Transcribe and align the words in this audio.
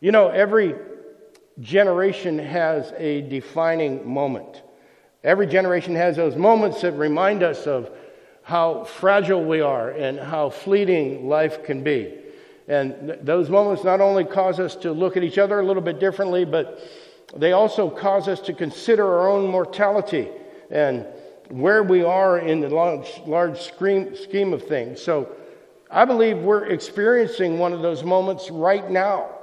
You 0.00 0.12
know, 0.12 0.28
every 0.28 0.74
generation 1.60 2.38
has 2.38 2.92
a 2.96 3.20
defining 3.22 4.08
moment. 4.08 4.62
Every 5.22 5.46
generation 5.46 5.94
has 5.94 6.16
those 6.16 6.36
moments 6.36 6.80
that 6.80 6.92
remind 6.92 7.42
us 7.42 7.66
of 7.66 7.90
how 8.42 8.84
fragile 8.84 9.44
we 9.44 9.60
are 9.60 9.90
and 9.90 10.18
how 10.18 10.48
fleeting 10.48 11.28
life 11.28 11.62
can 11.64 11.84
be. 11.84 12.14
And 12.66 13.08
th- 13.08 13.18
those 13.22 13.50
moments 13.50 13.84
not 13.84 14.00
only 14.00 14.24
cause 14.24 14.58
us 14.58 14.74
to 14.76 14.92
look 14.92 15.18
at 15.18 15.22
each 15.22 15.36
other 15.36 15.60
a 15.60 15.66
little 15.66 15.82
bit 15.82 16.00
differently, 16.00 16.46
but 16.46 16.80
they 17.36 17.52
also 17.52 17.90
cause 17.90 18.26
us 18.26 18.40
to 18.40 18.54
consider 18.54 19.06
our 19.06 19.28
own 19.28 19.46
mortality 19.48 20.28
and 20.70 21.06
where 21.50 21.82
we 21.82 22.02
are 22.02 22.38
in 22.38 22.60
the 22.60 22.70
large, 22.70 23.20
large 23.26 23.60
scheme 23.60 24.52
of 24.54 24.62
things. 24.66 25.02
So 25.02 25.30
I 25.90 26.06
believe 26.06 26.38
we're 26.38 26.66
experiencing 26.66 27.58
one 27.58 27.74
of 27.74 27.82
those 27.82 28.02
moments 28.02 28.50
right 28.50 28.90
now. 28.90 29.39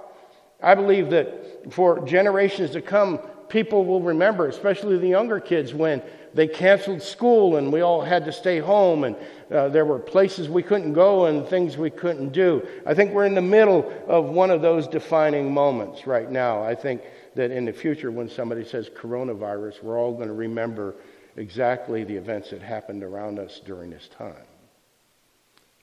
I 0.62 0.76
believe 0.76 1.10
that 1.12 1.72
for 1.72 2.06
generations 2.06 2.72
to 2.72 2.82
come, 2.82 3.20
people 3.50 3.86
will 3.86 4.02
remember, 4.02 4.48
especially 4.48 4.98
the 4.98 5.08
younger 5.08 5.40
kids, 5.40 5.74
when 5.74 6.02
they 6.34 6.48
canceled 6.48 7.02
school 7.02 7.58
and 7.58 7.72
we 7.72 7.82
all 7.82 8.02
had 8.02 8.26
to 8.26 8.32
stay 8.32 8.60
home 8.60 9.04
and 9.04 9.16
uh, 9.52 9.70
there 9.70 9.86
were 9.86 10.00
places 10.00 10.50
we 10.50 10.62
couldn't 10.62 10.94
go 10.94 11.26
and 11.26 11.48
things 11.48 11.78
we 11.78 11.90
couldn't 11.90 12.30
do. 12.30 12.68
I 12.86 12.94
think 12.94 13.12
we're 13.12 13.26
in 13.26 13.36
the 13.36 13.42
middle 13.42 13.92
of 14.08 14.26
one 14.26 14.52
of 14.52 14.62
those 14.62 14.88
defining 14.88 15.54
moments 15.54 16.06
right 16.06 16.30
now. 16.30 16.64
I 16.64 16.76
think 16.76 17.02
that 17.36 17.52
in 17.52 17.66
the 17.66 17.74
future, 17.74 18.12
when 18.12 18.30
somebody 18.30 18.66
says 18.66 18.90
coronavirus, 18.90 19.82
we're 19.84 19.98
all 19.98 20.14
going 20.14 20.28
to 20.28 20.34
remember 20.34 20.96
exactly 21.38 22.04
the 22.04 22.16
events 22.16 22.50
that 22.50 22.62
happened 22.62 23.04
around 23.04 23.40
us 23.40 23.62
during 23.64 23.90
this 23.90 24.10
time. 24.10 24.36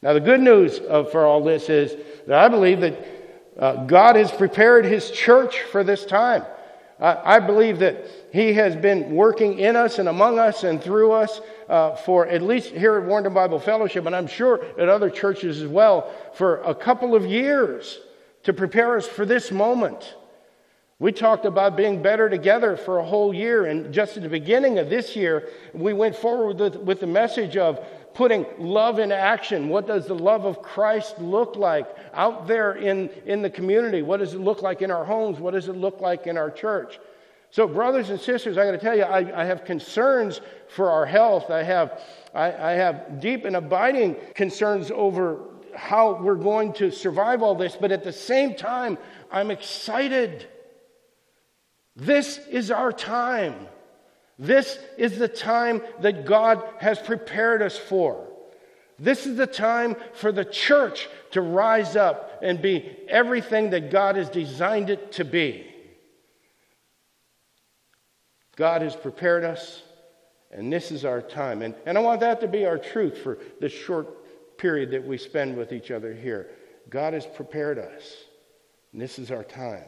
Now, 0.02 0.12
the 0.12 0.20
good 0.20 0.40
news 0.40 0.80
of, 0.80 1.10
for 1.10 1.24
all 1.24 1.42
this 1.42 1.70
is 1.70 1.96
that 2.26 2.38
I 2.38 2.48
believe 2.48 2.80
that 2.80 3.23
uh, 3.58 3.84
God 3.84 4.16
has 4.16 4.32
prepared 4.32 4.84
His 4.84 5.10
church 5.10 5.60
for 5.62 5.84
this 5.84 6.04
time. 6.04 6.44
I 7.00 7.40
believe 7.40 7.80
that 7.80 8.06
He 8.32 8.52
has 8.54 8.76
been 8.76 9.10
working 9.10 9.58
in 9.58 9.74
us 9.74 9.98
and 9.98 10.08
among 10.08 10.38
us 10.38 10.62
and 10.62 10.80
through 10.80 11.12
us 11.12 11.40
uh, 11.68 11.96
for 11.96 12.26
at 12.26 12.40
least 12.40 12.70
here 12.70 12.96
at 12.96 13.04
Warrenton 13.04 13.34
Bible 13.34 13.58
Fellowship, 13.58 14.06
and 14.06 14.14
I'm 14.14 14.28
sure 14.28 14.64
at 14.78 14.88
other 14.88 15.10
churches 15.10 15.60
as 15.60 15.68
well, 15.68 16.10
for 16.34 16.62
a 16.62 16.74
couple 16.74 17.14
of 17.14 17.26
years 17.26 17.98
to 18.44 18.52
prepare 18.52 18.96
us 18.96 19.06
for 19.06 19.26
this 19.26 19.50
moment. 19.50 20.14
We 21.00 21.10
talked 21.10 21.44
about 21.44 21.76
being 21.76 22.00
better 22.00 22.30
together 22.30 22.76
for 22.76 22.98
a 22.98 23.04
whole 23.04 23.34
year, 23.34 23.66
and 23.66 23.92
just 23.92 24.16
at 24.16 24.22
the 24.22 24.28
beginning 24.28 24.78
of 24.78 24.88
this 24.88 25.16
year, 25.16 25.48
we 25.72 25.92
went 25.92 26.14
forward 26.14 26.60
with, 26.60 26.76
with 26.76 27.00
the 27.00 27.06
message 27.08 27.56
of 27.56 27.84
putting 28.14 28.46
love 28.58 28.98
in 28.98 29.12
action. 29.12 29.68
What 29.68 29.86
does 29.86 30.06
the 30.06 30.14
love 30.14 30.46
of 30.46 30.62
Christ 30.62 31.18
look 31.18 31.56
like 31.56 31.86
out 32.14 32.46
there 32.46 32.72
in, 32.72 33.10
in 33.26 33.42
the 33.42 33.50
community? 33.50 34.02
What 34.02 34.20
does 34.20 34.34
it 34.34 34.40
look 34.40 34.62
like 34.62 34.82
in 34.82 34.90
our 34.90 35.04
homes? 35.04 35.40
What 35.40 35.52
does 35.52 35.68
it 35.68 35.76
look 35.76 36.00
like 36.00 36.26
in 36.26 36.38
our 36.38 36.50
church? 36.50 36.98
So, 37.50 37.68
brothers 37.68 38.10
and 38.10 38.20
sisters, 38.20 38.58
I 38.58 38.64
got 38.64 38.72
to 38.72 38.78
tell 38.78 38.96
you, 38.96 39.04
I, 39.04 39.42
I, 39.42 39.44
have 39.44 39.64
concerns 39.64 40.40
for 40.66 40.90
our 40.90 41.06
health. 41.06 41.50
I 41.50 41.62
have, 41.62 42.02
I, 42.34 42.46
I 42.52 42.72
have 42.72 43.20
deep 43.20 43.44
and 43.44 43.54
abiding 43.54 44.16
concerns 44.34 44.90
over 44.90 45.40
how 45.76 46.20
we're 46.20 46.34
going 46.34 46.72
to 46.74 46.90
survive 46.90 47.42
all 47.42 47.54
this, 47.54 47.76
but 47.76 47.92
at 47.92 48.02
the 48.02 48.12
same 48.12 48.54
time, 48.54 48.98
I'm 49.30 49.52
excited. 49.52 50.48
This 51.94 52.38
is 52.50 52.70
our 52.70 52.92
time. 52.92 53.68
This 54.38 54.78
is 54.98 55.18
the 55.18 55.28
time 55.28 55.82
that 56.00 56.24
God 56.24 56.62
has 56.78 56.98
prepared 56.98 57.62
us 57.62 57.76
for. 57.76 58.28
This 58.98 59.26
is 59.26 59.36
the 59.36 59.46
time 59.46 59.96
for 60.12 60.32
the 60.32 60.44
church 60.44 61.08
to 61.32 61.40
rise 61.40 61.96
up 61.96 62.38
and 62.42 62.62
be 62.62 62.96
everything 63.08 63.70
that 63.70 63.90
God 63.90 64.16
has 64.16 64.28
designed 64.28 64.90
it 64.90 65.12
to 65.12 65.24
be. 65.24 65.66
God 68.56 68.82
has 68.82 68.94
prepared 68.94 69.44
us, 69.44 69.82
and 70.52 70.72
this 70.72 70.92
is 70.92 71.04
our 71.04 71.20
time. 71.20 71.62
And, 71.62 71.74
and 71.86 71.98
I 71.98 72.00
want 72.00 72.20
that 72.20 72.40
to 72.42 72.48
be 72.48 72.66
our 72.66 72.78
truth 72.78 73.18
for 73.18 73.38
the 73.60 73.68
short 73.68 74.58
period 74.58 74.92
that 74.92 75.04
we 75.04 75.18
spend 75.18 75.56
with 75.56 75.72
each 75.72 75.90
other 75.90 76.14
here. 76.14 76.50
God 76.88 77.14
has 77.14 77.26
prepared 77.26 77.78
us, 77.78 78.14
and 78.92 79.02
this 79.02 79.18
is 79.18 79.32
our 79.32 79.42
time. 79.42 79.86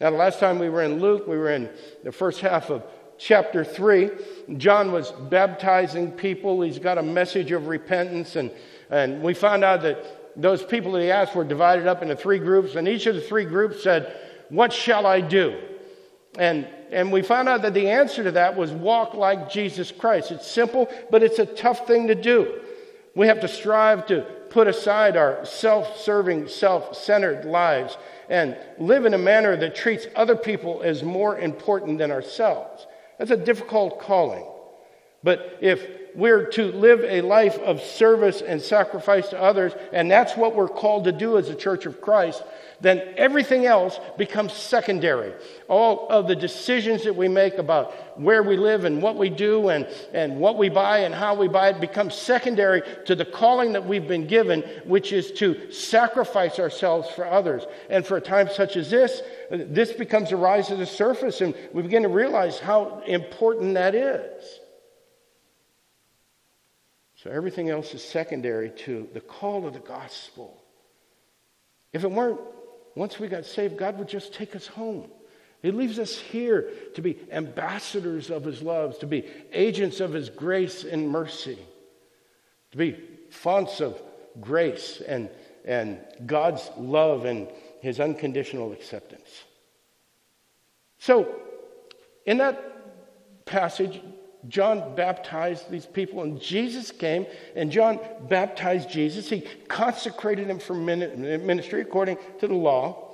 Now, 0.00 0.10
the 0.10 0.16
last 0.16 0.40
time 0.40 0.58
we 0.58 0.70
were 0.70 0.82
in 0.82 1.00
Luke, 1.00 1.26
we 1.26 1.36
were 1.36 1.50
in 1.50 1.68
the 2.02 2.12
first 2.12 2.40
half 2.40 2.70
of 2.70 2.82
chapter 3.18 3.64
3. 3.64 4.10
John 4.56 4.92
was 4.92 5.12
baptizing 5.12 6.12
people. 6.12 6.62
He's 6.62 6.78
got 6.78 6.98
a 6.98 7.02
message 7.02 7.52
of 7.52 7.66
repentance. 7.66 8.36
And, 8.36 8.50
and 8.90 9.22
we 9.22 9.34
found 9.34 9.64
out 9.64 9.82
that 9.82 10.40
those 10.40 10.62
people 10.64 10.92
that 10.92 11.02
he 11.02 11.10
asked 11.10 11.34
were 11.34 11.44
divided 11.44 11.86
up 11.86 12.02
into 12.02 12.16
three 12.16 12.38
groups. 12.38 12.74
And 12.74 12.88
each 12.88 13.06
of 13.06 13.14
the 13.14 13.20
three 13.20 13.44
groups 13.44 13.82
said, 13.82 14.16
What 14.48 14.72
shall 14.72 15.06
I 15.06 15.20
do? 15.20 15.60
And, 16.38 16.66
and 16.90 17.12
we 17.12 17.22
found 17.22 17.48
out 17.48 17.62
that 17.62 17.74
the 17.74 17.88
answer 17.88 18.24
to 18.24 18.32
that 18.32 18.56
was 18.56 18.72
walk 18.72 19.14
like 19.14 19.50
Jesus 19.50 19.92
Christ. 19.92 20.32
It's 20.32 20.50
simple, 20.50 20.88
but 21.10 21.22
it's 21.22 21.38
a 21.38 21.46
tough 21.46 21.86
thing 21.86 22.08
to 22.08 22.14
do. 22.14 22.60
We 23.14 23.28
have 23.28 23.40
to 23.40 23.48
strive 23.48 24.06
to 24.06 24.22
put 24.50 24.66
aside 24.66 25.16
our 25.16 25.44
self 25.44 25.98
serving, 25.98 26.48
self 26.48 26.96
centered 26.96 27.44
lives 27.44 27.96
and 28.28 28.56
live 28.78 29.04
in 29.04 29.14
a 29.14 29.18
manner 29.18 29.56
that 29.56 29.74
treats 29.74 30.06
other 30.16 30.36
people 30.36 30.82
as 30.82 31.02
more 31.02 31.38
important 31.38 31.98
than 31.98 32.10
ourselves. 32.10 32.86
That's 33.18 33.30
a 33.30 33.36
difficult 33.36 34.00
calling. 34.00 34.44
But 35.22 35.58
if 35.60 35.86
we're 36.14 36.46
to 36.50 36.70
live 36.70 37.00
a 37.04 37.22
life 37.22 37.58
of 37.58 37.80
service 37.80 38.40
and 38.42 38.60
sacrifice 38.60 39.28
to 39.30 39.40
others, 39.40 39.72
and 39.92 40.10
that's 40.10 40.36
what 40.36 40.54
we're 40.54 40.68
called 40.68 41.04
to 41.04 41.12
do 41.12 41.38
as 41.38 41.48
a 41.48 41.54
church 41.54 41.86
of 41.86 42.00
Christ, 42.00 42.42
then 42.84 43.14
everything 43.16 43.64
else 43.66 43.98
becomes 44.18 44.52
secondary. 44.52 45.32
All 45.68 46.06
of 46.10 46.28
the 46.28 46.36
decisions 46.36 47.04
that 47.04 47.16
we 47.16 47.28
make 47.28 47.54
about 47.54 48.18
where 48.20 48.42
we 48.42 48.56
live 48.56 48.84
and 48.84 49.00
what 49.00 49.16
we 49.16 49.30
do 49.30 49.68
and, 49.68 49.86
and 50.12 50.38
what 50.38 50.58
we 50.58 50.68
buy 50.68 50.98
and 50.98 51.14
how 51.14 51.34
we 51.34 51.48
buy 51.48 51.70
it 51.70 51.80
becomes 51.80 52.14
secondary 52.14 52.82
to 53.06 53.14
the 53.14 53.24
calling 53.24 53.72
that 53.72 53.86
we've 53.86 54.06
been 54.06 54.26
given, 54.26 54.60
which 54.84 55.12
is 55.12 55.32
to 55.32 55.72
sacrifice 55.72 56.58
ourselves 56.58 57.08
for 57.10 57.24
others. 57.26 57.64
And 57.88 58.06
for 58.06 58.18
a 58.18 58.20
time 58.20 58.48
such 58.50 58.76
as 58.76 58.90
this, 58.90 59.22
this 59.50 59.92
becomes 59.92 60.30
a 60.32 60.36
rise 60.36 60.68
to 60.68 60.76
the 60.76 60.86
surface, 60.86 61.40
and 61.40 61.54
we 61.72 61.82
begin 61.82 62.02
to 62.02 62.08
realize 62.08 62.58
how 62.58 63.02
important 63.06 63.74
that 63.74 63.94
is. 63.94 64.60
So 67.16 67.30
everything 67.30 67.70
else 67.70 67.94
is 67.94 68.04
secondary 68.04 68.68
to 68.84 69.08
the 69.14 69.20
call 69.20 69.66
of 69.66 69.72
the 69.72 69.80
gospel. 69.80 70.62
If 71.94 72.04
it 72.04 72.10
weren't, 72.10 72.40
once 72.94 73.18
we 73.18 73.28
got 73.28 73.44
saved, 73.44 73.76
God 73.76 73.98
would 73.98 74.08
just 74.08 74.34
take 74.34 74.54
us 74.54 74.66
home. 74.66 75.10
He 75.62 75.70
leaves 75.70 75.98
us 75.98 76.18
here 76.18 76.70
to 76.94 77.02
be 77.02 77.18
ambassadors 77.32 78.30
of 78.30 78.44
His 78.44 78.60
love, 78.60 78.98
to 78.98 79.06
be 79.06 79.24
agents 79.52 80.00
of 80.00 80.12
His 80.12 80.28
grace 80.28 80.84
and 80.84 81.08
mercy, 81.08 81.58
to 82.72 82.76
be 82.76 82.98
fonts 83.30 83.80
of 83.80 84.00
grace 84.40 85.00
and, 85.00 85.30
and 85.64 86.00
God's 86.26 86.70
love 86.76 87.24
and 87.24 87.48
His 87.80 87.98
unconditional 87.98 88.72
acceptance. 88.72 89.44
So, 90.98 91.34
in 92.26 92.38
that 92.38 93.44
passage, 93.46 94.00
John 94.48 94.94
baptized 94.94 95.70
these 95.70 95.86
people, 95.86 96.22
and 96.22 96.40
Jesus 96.40 96.90
came, 96.90 97.26
and 97.56 97.70
John 97.70 97.98
baptized 98.28 98.90
Jesus. 98.90 99.28
He 99.28 99.42
consecrated 99.68 100.48
him 100.48 100.58
for 100.58 100.74
ministry 100.74 101.80
according 101.80 102.18
to 102.40 102.48
the 102.48 102.54
law. 102.54 103.10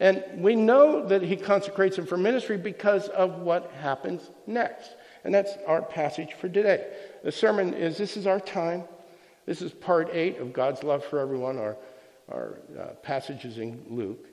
And 0.00 0.24
we 0.36 0.54
know 0.54 1.04
that 1.06 1.22
he 1.22 1.36
consecrates 1.36 1.98
him 1.98 2.06
for 2.06 2.16
ministry 2.16 2.56
because 2.56 3.08
of 3.08 3.40
what 3.40 3.72
happens 3.72 4.30
next. 4.46 4.94
And 5.24 5.34
that's 5.34 5.54
our 5.66 5.82
passage 5.82 6.34
for 6.34 6.48
today. 6.48 6.86
The 7.24 7.32
sermon 7.32 7.74
is 7.74 7.98
this 7.98 8.16
is 8.16 8.26
our 8.26 8.38
time. 8.38 8.84
This 9.46 9.60
is 9.62 9.72
part 9.72 10.10
eight 10.12 10.38
of 10.38 10.52
God's 10.52 10.84
love 10.84 11.04
for 11.04 11.18
everyone, 11.18 11.58
our, 11.58 11.76
our 12.28 12.60
uh, 12.78 12.84
passages 13.02 13.58
in 13.58 13.82
Luke. 13.88 14.27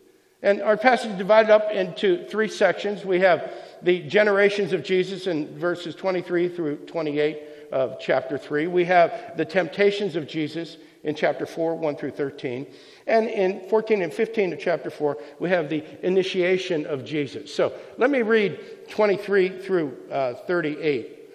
And 0.46 0.62
our 0.62 0.78
passage 0.78 1.10
is 1.10 1.18
divided 1.18 1.50
up 1.50 1.72
into 1.72 2.24
three 2.28 2.48
sections. 2.48 3.04
We 3.04 3.20
have 3.22 3.52
the 3.82 4.02
generations 4.02 4.74
of 4.74 4.84
Jesus 4.84 5.26
in 5.26 5.58
verses 5.58 5.96
23 5.96 6.50
through 6.50 6.76
28 6.86 7.40
of 7.72 8.00
chapter 8.00 8.38
3. 8.38 8.68
We 8.68 8.86
have 8.86 9.34
the 9.38 9.44
temptations 9.44 10.16
of 10.16 10.28
Jesus 10.28 10.78
in 11.04 11.16
chapter 11.16 11.48
4, 11.48 11.76
1 11.76 11.96
through 11.96 12.12
13. 12.12 12.68
And 13.08 13.28
in 13.28 13.68
14 13.70 14.04
and 14.04 14.14
15 14.14 14.54
of 14.54 14.60
chapter 14.60 14.92
4, 14.92 15.18
we 15.40 15.50
have 15.50 15.68
the 15.68 15.84
initiation 16.06 16.86
of 16.86 17.04
Jesus. 17.04 17.52
So 17.52 17.74
let 17.98 18.12
me 18.12 18.22
read 18.22 18.88
23 18.90 19.50
through 19.62 19.98
uh, 20.12 20.36
38 20.46 21.30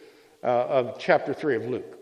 uh, 0.45 0.47
of 0.47 0.99
chapter 1.01 1.35
3 1.35 1.57
of 1.57 1.67
Luke. 1.67 1.99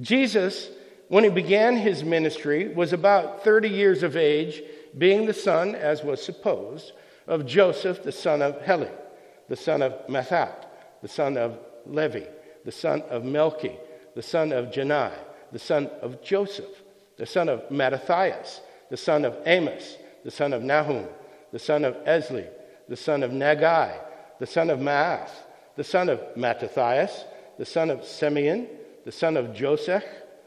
Jesus, 0.00 0.68
when 1.08 1.24
he 1.24 1.30
began 1.30 1.76
his 1.76 2.04
ministry, 2.04 2.68
was 2.68 2.92
about 2.92 3.42
30 3.42 3.68
years 3.68 4.04
of 4.04 4.16
age 4.16 4.62
being 4.98 5.26
the 5.26 5.34
son, 5.34 5.74
as 5.74 6.02
was 6.02 6.24
supposed, 6.24 6.92
of 7.26 7.46
Joseph, 7.46 8.02
the 8.02 8.12
son 8.12 8.42
of 8.42 8.60
Heli, 8.62 8.90
the 9.48 9.56
son 9.56 9.82
of 9.82 9.92
Matthat, 10.06 10.66
the 11.02 11.08
son 11.08 11.36
of 11.36 11.58
Levi, 11.86 12.24
the 12.64 12.72
son 12.72 13.02
of 13.10 13.22
Melchi, 13.22 13.76
the 14.14 14.22
son 14.22 14.52
of 14.52 14.66
Jannai, 14.66 15.12
the 15.52 15.58
son 15.58 15.90
of 16.00 16.22
Joseph, 16.22 16.82
the 17.16 17.26
son 17.26 17.48
of 17.48 17.70
Mattathias, 17.70 18.60
the 18.90 18.96
son 18.96 19.24
of 19.24 19.36
Amos, 19.46 19.96
the 20.24 20.30
son 20.30 20.52
of 20.52 20.62
Nahum, 20.62 21.06
the 21.52 21.58
son 21.58 21.84
of 21.84 21.94
Esli, 22.04 22.46
the 22.88 22.96
son 22.96 23.22
of 23.22 23.30
Naggai, 23.30 23.98
the 24.38 24.46
son 24.46 24.70
of 24.70 24.78
Maath, 24.78 25.30
the 25.76 25.84
son 25.84 26.08
of 26.08 26.20
Mattathias, 26.36 27.24
the 27.58 27.64
son 27.64 27.90
of 27.90 28.04
Simeon, 28.04 28.68
the 29.04 29.12
son 29.12 29.36
of 29.36 29.54
Joseph, 29.54 30.04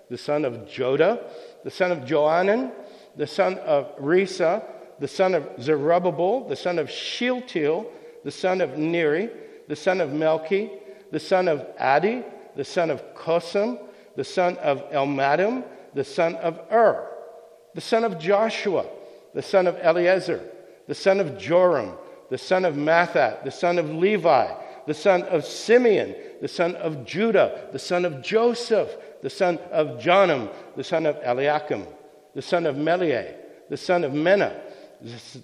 the 0.10 0.18
son 0.18 0.46
of 0.46 0.54
Joda, 0.66 1.24
the 1.64 1.72
son 1.72 1.92
of 1.92 2.00
Joanan, 2.00 2.72
the 3.16 3.28
son 3.28 3.58
of 3.60 3.96
Rhesa, 3.98 4.64
the 5.00 5.08
son 5.08 5.34
of 5.34 5.48
Zerubbabel, 5.62 6.48
the 6.48 6.56
son 6.56 6.80
of 6.80 6.90
Shealtiel, 6.90 7.90
the 8.24 8.32
son 8.32 8.62
of 8.62 8.78
Neri, 8.78 9.30
the 9.68 9.76
son 9.76 10.02
of 10.02 10.10
Melchi, 10.10 10.70
the 11.12 11.20
son 11.20 11.48
of 11.48 11.66
Addi, 11.78 12.24
the 12.56 12.66
son 12.66 12.90
of 12.90 13.16
Cosam, 13.16 13.80
the 14.16 14.24
son 14.24 14.58
of 14.58 14.90
Elmadam, 14.92 15.64
the 15.94 16.04
son 16.04 16.36
of 16.36 16.60
Ur, 16.72 17.08
the 17.74 17.82
son 17.82 18.04
of 18.04 18.20
Joshua, 18.20 18.86
the 19.34 19.42
son 19.42 19.68
of 19.68 19.78
Eleazar, 19.82 20.42
the 20.88 20.96
son 20.96 21.20
of 21.20 21.38
Joram, 21.38 21.94
the 22.30 22.38
son 22.38 22.66
of 22.66 22.76
Matthat, 22.76 23.44
the 23.44 23.52
son 23.52 23.80
of 23.80 23.90
Levi, 23.90 24.54
the 24.86 24.94
son 24.94 25.24
of 25.24 25.46
Simeon, 25.46 26.16
the 26.42 26.48
son 26.48 26.76
of 26.76 27.06
Judah, 27.06 27.68
the 27.72 27.80
son 27.80 28.06
of 28.06 28.22
Joseph, 28.22 28.90
the 29.22 29.30
son 29.30 29.60
of 29.72 30.00
Jonam, 30.00 30.52
the 30.76 30.84
son 30.84 31.06
of 31.06 31.18
Eliakim, 31.24 31.86
the 32.36 32.42
son 32.42 32.66
of 32.66 32.76
Melea, 32.76 33.36
the 33.70 33.78
son 33.78 34.04
of 34.04 34.12
Menna, 34.12 34.56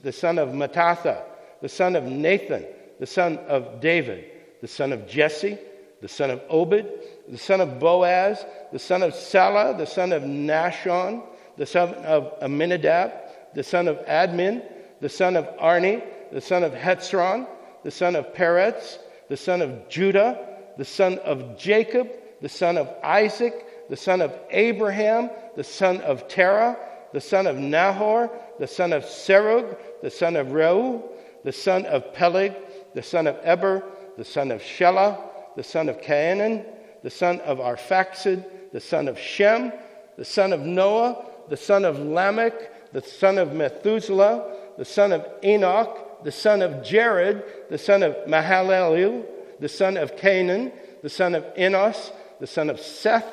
the 0.04 0.12
son 0.12 0.38
of 0.38 0.50
Mattatha, 0.50 1.24
the 1.62 1.70
son 1.70 1.96
of 1.96 2.04
Nathan, 2.04 2.66
the 3.00 3.06
son 3.06 3.38
of 3.48 3.80
David, 3.82 4.26
the 4.62 4.68
son 4.68 4.94
of 4.94 5.08
Jesse, 5.08 5.58
the 6.02 6.08
son 6.08 6.30
of 6.30 6.42
Obed, 6.50 6.86
the 7.28 7.38
son 7.38 7.62
of 7.62 7.80
Boaz, 7.80 8.46
the 8.72 8.80
son 8.80 9.02
of 9.02 9.14
Salah, 9.14 9.76
the 9.78 9.86
son 9.86 10.12
of 10.12 10.24
Nahshon, 10.24 11.24
the 11.58 11.66
son 11.66 11.94
of 12.06 12.40
Amminadab, 12.42 13.12
the 13.54 13.64
son 13.64 13.88
of 13.88 13.98
Admin, 14.06 14.62
the 15.02 15.10
son 15.10 15.36
of 15.36 15.48
Arni, 15.60 16.04
the 16.32 16.42
son 16.42 16.64
of 16.64 16.74
Hezron, 16.74 17.48
the 17.84 17.92
son 17.92 18.16
of 18.16 18.34
Peretz, 18.34 18.98
the 19.30 19.38
son 19.38 19.62
of 19.62 19.90
Judah, 19.90 20.48
the 20.78 20.86
son 20.86 21.18
of 21.20 21.58
Jacob, 21.58 22.10
the 22.42 22.50
son 22.50 22.78
of 22.78 22.94
Isaac, 23.04 23.65
the 23.90 23.98
son 23.98 24.22
of 24.22 24.34
Abraham, 24.50 25.30
the 25.56 25.64
son 25.64 26.02
of 26.02 26.28
Terah, 26.28 26.78
the 27.14 27.22
son 27.22 27.48
of 27.48 27.58
Nahor, 27.58 28.30
the 28.60 28.68
son 28.68 28.94
of 28.94 29.04
Serug, 29.04 29.78
the 30.02 30.10
son 30.10 30.36
of 30.36 30.48
Reu, 30.48 31.02
the 31.44 31.52
son 31.52 31.86
of 31.86 32.14
Peleg, 32.14 32.54
the 32.94 33.04
son 33.04 33.28
of 33.28 33.38
Eber, 33.44 33.84
the 34.18 34.26
son 34.26 34.52
of 34.52 34.62
Shelah, 34.62 35.20
the 35.56 35.64
son 35.64 35.90
of 35.90 36.02
Cainan, 36.02 36.66
the 37.04 37.10
son 37.10 37.40
of 37.42 37.60
Arphaxad, 37.60 38.44
the 38.72 38.80
son 38.80 39.08
of 39.08 39.20
Shem, 39.20 39.72
the 40.18 40.26
son 40.26 40.52
of 40.54 40.62
Noah, 40.62 41.26
the 41.50 41.58
son 41.58 41.86
of 41.86 42.00
Lamech, 42.00 42.92
the 42.94 43.02
son 43.02 43.38
of 43.38 43.54
Methuselah, 43.54 44.54
the 44.78 44.86
son 44.86 45.12
of 45.12 45.26
Enoch, 45.44 46.24
the 46.24 46.32
son 46.32 46.62
of 46.62 46.84
Jared, 46.84 47.44
the 47.70 47.78
son 47.78 48.04
of 48.04 48.16
Mahalalel, 48.26 49.26
the 49.60 49.70
son 49.70 49.98
of 49.98 50.16
Cainan, 50.16 50.72
the 51.02 51.10
son 51.10 51.36
of 51.36 51.46
Enos, 51.58 52.12
the 52.40 52.48
son 52.48 52.70
of 52.70 52.80
Seth, 52.80 53.26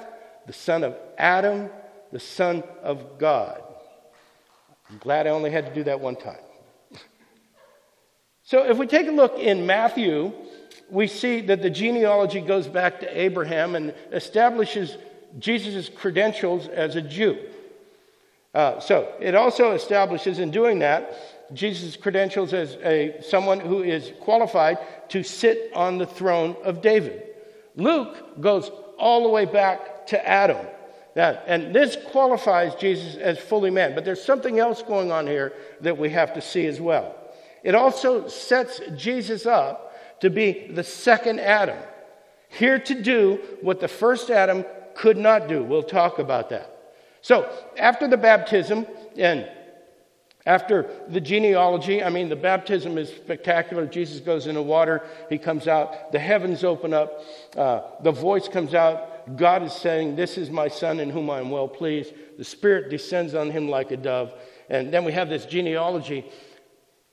the 0.47 0.53
son 0.53 0.85
of 0.85 0.97
Adam, 1.19 1.71
the 2.13 2.21
son 2.21 2.63
of 2.83 3.19
God. 3.19 3.63
I'm 4.91 4.99
glad 4.99 5.27
I 5.27 5.31
only 5.31 5.51
had 5.51 5.67
to 5.67 5.75
do 5.75 5.85
that 5.85 6.01
one 6.01 6.17
time. 6.17 6.37
so 8.43 8.65
if 8.65 8.77
we 8.77 8.87
take 8.87 9.09
a 9.09 9.13
look 9.13 9.39
in 9.39 9.67
Matthew, 9.67 10.33
we 10.91 11.07
see 11.07 11.41
that 11.43 11.63
the 11.63 11.71
genealogy 11.71 12.41
goes 12.41 12.67
back 12.67 13.01
to 13.01 13.21
Abraham 13.21 13.75
and 13.75 13.95
establishes 14.13 14.97
Jesus' 15.39 15.89
credentials 15.89 16.69
as 16.69 16.97
a 16.97 17.03
Jew. 17.03 17.39
Uh, 18.55 18.79
so 18.81 19.11
it 19.19 19.35
also 19.35 19.73
establishes 19.73 20.39
in 20.39 20.51
doing 20.51 20.81
that 20.81 21.17
Jesus' 21.55 21.97
credentials 21.97 22.53
as 22.53 22.77
a, 22.83 23.17
someone 23.23 23.61
who 23.61 23.83
is 23.83 24.13
qualified 24.21 24.79
to 25.11 25.23
sit 25.23 25.71
on 25.75 25.99
the 25.99 26.07
throne 26.07 26.57
of 26.65 26.83
David. 26.83 27.23
Luke 27.77 28.41
goes 28.41 28.71
all 28.99 29.23
the 29.23 29.29
way 29.29 29.45
back 29.45 29.92
to 30.09 30.29
Adam. 30.29 30.67
Now, 31.15 31.39
and 31.47 31.75
this 31.75 31.97
qualifies 32.11 32.75
Jesus 32.75 33.17
as 33.17 33.39
fully 33.39 33.71
man, 33.71 33.95
but 33.95 34.05
there's 34.05 34.23
something 34.23 34.59
else 34.59 34.83
going 34.83 35.13
on 35.13 35.27
here 35.27 35.53
that 35.83 35.99
we 35.99 36.11
have 36.11 36.33
to 36.35 36.41
see 36.41 36.67
as 36.67 36.81
well. 36.81 37.15
It 37.63 37.75
also 37.75 38.29
sets 38.29 38.81
Jesus 38.97 39.47
up 39.47 39.95
to 40.21 40.31
be 40.31 40.69
the 40.69 40.85
second 40.85 41.41
Adam, 41.41 41.79
here 42.49 42.79
to 42.79 43.03
do 43.03 43.41
what 43.61 43.81
the 43.81 43.89
first 43.89 44.31
Adam 44.31 44.65
could 44.95 45.19
not 45.19 45.49
do. 45.49 45.63
We'll 45.63 45.83
talk 45.83 46.19
about 46.19 46.51
that. 46.51 46.69
So, 47.21 47.51
after 47.79 48.09
the 48.09 48.17
baptism 48.17 48.87
and 49.17 49.49
after 50.45 50.91
the 51.09 51.21
genealogy, 51.21 52.03
I 52.03 52.09
mean, 52.09 52.29
the 52.29 52.37
baptism 52.37 52.99
is 52.99 53.09
spectacular. 53.11 53.87
Jesus 53.87 54.19
goes 54.21 54.49
into 54.49 54.63
water, 54.63 55.05
he 55.29 55.39
comes 55.39 55.69
out, 55.69 56.11
the 56.11 56.19
heavens 56.19 56.65
open 56.65 56.93
up, 56.93 57.23
uh, 57.57 57.83
the 58.03 58.11
voice 58.11 58.49
comes 58.49 58.75
out. 58.75 59.09
God 59.37 59.63
is 59.63 59.73
saying, 59.73 60.17
This 60.17 60.39
is 60.39 60.51
my 60.51 60.69
son 60.69 61.01
in 61.01 61.11
whom 61.11 61.31
I 61.31 61.41
am 61.41 61.51
well 61.51 61.69
pleased. 61.69 62.13
The 62.39 62.45
Spirit 62.45 62.91
descends 62.91 63.35
on 63.35 63.51
him 63.51 63.69
like 63.69 63.91
a 63.91 63.97
dove. 63.97 64.35
And 64.69 64.93
then 64.93 65.05
we 65.05 65.13
have 65.13 65.29
this 65.29 65.45
genealogy. 65.45 66.25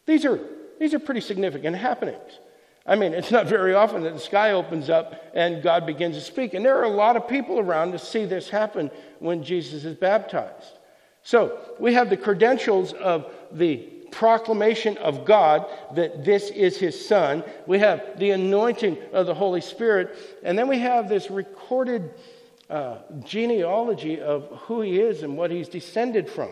These 0.05 0.25
are, 0.25 0.39
these 0.79 0.93
are 0.93 0.99
pretty 0.99 1.21
significant 1.21 1.75
happenings. 1.75 2.39
I 2.85 2.95
mean, 2.95 3.13
it's 3.13 3.31
not 3.31 3.45
very 3.45 3.75
often 3.75 4.01
that 4.03 4.13
the 4.13 4.19
sky 4.19 4.53
opens 4.53 4.89
up 4.89 5.31
and 5.35 5.61
God 5.61 5.85
begins 5.85 6.15
to 6.15 6.21
speak. 6.21 6.53
And 6.53 6.65
there 6.65 6.77
are 6.77 6.85
a 6.85 6.89
lot 6.89 7.15
of 7.15 7.27
people 7.27 7.59
around 7.59 7.91
to 7.91 7.99
see 7.99 8.25
this 8.25 8.49
happen 8.49 8.89
when 9.19 9.43
Jesus 9.43 9.85
is 9.85 9.95
baptized. 9.95 10.79
So 11.21 11.59
we 11.79 11.93
have 11.93 12.09
the 12.09 12.17
credentials 12.17 12.93
of 12.93 13.31
the 13.51 13.87
proclamation 14.11 14.97
of 14.97 15.25
God 15.25 15.65
that 15.95 16.23
this 16.23 16.49
is 16.49 16.77
his 16.77 17.07
son. 17.07 17.43
We 17.67 17.79
have 17.79 18.19
the 18.19 18.31
anointing 18.31 18.97
of 19.13 19.25
the 19.25 19.33
Holy 19.33 19.61
Spirit. 19.61 20.17
And 20.43 20.57
then 20.57 20.67
we 20.67 20.79
have 20.79 21.09
this 21.09 21.29
recorded 21.29 22.13
uh, 22.69 22.97
genealogy 23.23 24.21
of 24.21 24.45
who 24.63 24.81
he 24.81 24.99
is 24.99 25.23
and 25.23 25.37
what 25.37 25.51
he's 25.51 25.69
descended 25.69 26.29
from. 26.29 26.51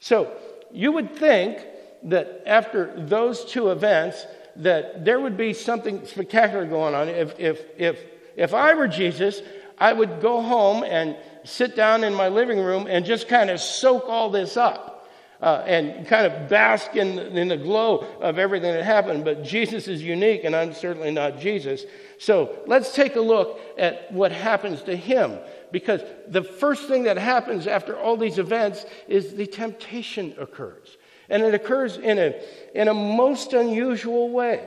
So 0.00 0.36
you 0.72 0.92
would 0.92 1.16
think 1.16 1.64
that 2.04 2.42
after 2.46 2.92
those 2.96 3.44
two 3.44 3.70
events, 3.70 4.26
that 4.56 5.04
there 5.04 5.20
would 5.20 5.36
be 5.36 5.52
something 5.52 6.04
spectacular 6.06 6.66
going 6.66 6.94
on. 6.94 7.08
If, 7.08 7.38
if, 7.38 7.64
if, 7.76 8.04
if 8.36 8.54
I 8.54 8.74
were 8.74 8.88
Jesus, 8.88 9.42
I 9.78 9.92
would 9.92 10.20
go 10.20 10.42
home 10.42 10.82
and 10.82 11.16
sit 11.44 11.76
down 11.76 12.04
in 12.04 12.14
my 12.14 12.28
living 12.28 12.58
room 12.58 12.86
and 12.88 13.04
just 13.04 13.28
kind 13.28 13.50
of 13.50 13.60
soak 13.60 14.04
all 14.08 14.30
this 14.30 14.56
up. 14.56 14.97
Uh, 15.40 15.62
and 15.66 16.04
kind 16.08 16.26
of 16.26 16.48
bask 16.48 16.96
in, 16.96 17.16
in 17.16 17.46
the 17.46 17.56
glow 17.56 17.98
of 18.20 18.40
everything 18.40 18.72
that 18.72 18.84
happened. 18.84 19.24
But 19.24 19.44
Jesus 19.44 19.86
is 19.86 20.02
unique, 20.02 20.42
and 20.42 20.56
I'm 20.56 20.74
certainly 20.74 21.12
not 21.12 21.38
Jesus. 21.38 21.84
So 22.18 22.58
let's 22.66 22.92
take 22.92 23.14
a 23.14 23.20
look 23.20 23.60
at 23.78 24.10
what 24.10 24.32
happens 24.32 24.82
to 24.82 24.96
him. 24.96 25.38
Because 25.70 26.00
the 26.26 26.42
first 26.42 26.88
thing 26.88 27.04
that 27.04 27.18
happens 27.18 27.66
after 27.66 27.96
all 27.96 28.16
these 28.16 28.38
events 28.38 28.84
is 29.06 29.34
the 29.34 29.46
temptation 29.46 30.34
occurs. 30.38 30.96
And 31.28 31.42
it 31.42 31.54
occurs 31.54 31.98
in 31.98 32.18
a, 32.18 32.40
in 32.74 32.88
a 32.88 32.94
most 32.94 33.52
unusual 33.52 34.30
way. 34.30 34.66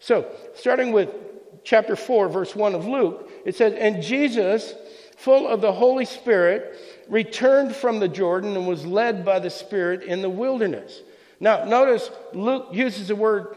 So, 0.00 0.26
starting 0.54 0.92
with 0.92 1.10
chapter 1.64 1.94
4, 1.94 2.28
verse 2.28 2.56
1 2.56 2.74
of 2.74 2.86
Luke, 2.86 3.30
it 3.44 3.54
says, 3.54 3.74
And 3.74 4.02
Jesus, 4.02 4.74
full 5.16 5.46
of 5.46 5.60
the 5.60 5.72
Holy 5.72 6.04
Spirit, 6.04 6.76
returned 7.08 7.74
from 7.74 8.00
the 8.00 8.08
Jordan 8.08 8.56
and 8.56 8.66
was 8.66 8.86
led 8.86 9.24
by 9.24 9.38
the 9.38 9.50
Spirit 9.50 10.02
in 10.02 10.22
the 10.22 10.30
wilderness. 10.30 11.00
Now, 11.40 11.64
notice 11.64 12.10
Luke 12.32 12.68
uses 12.72 13.08
the 13.08 13.16
word 13.16 13.56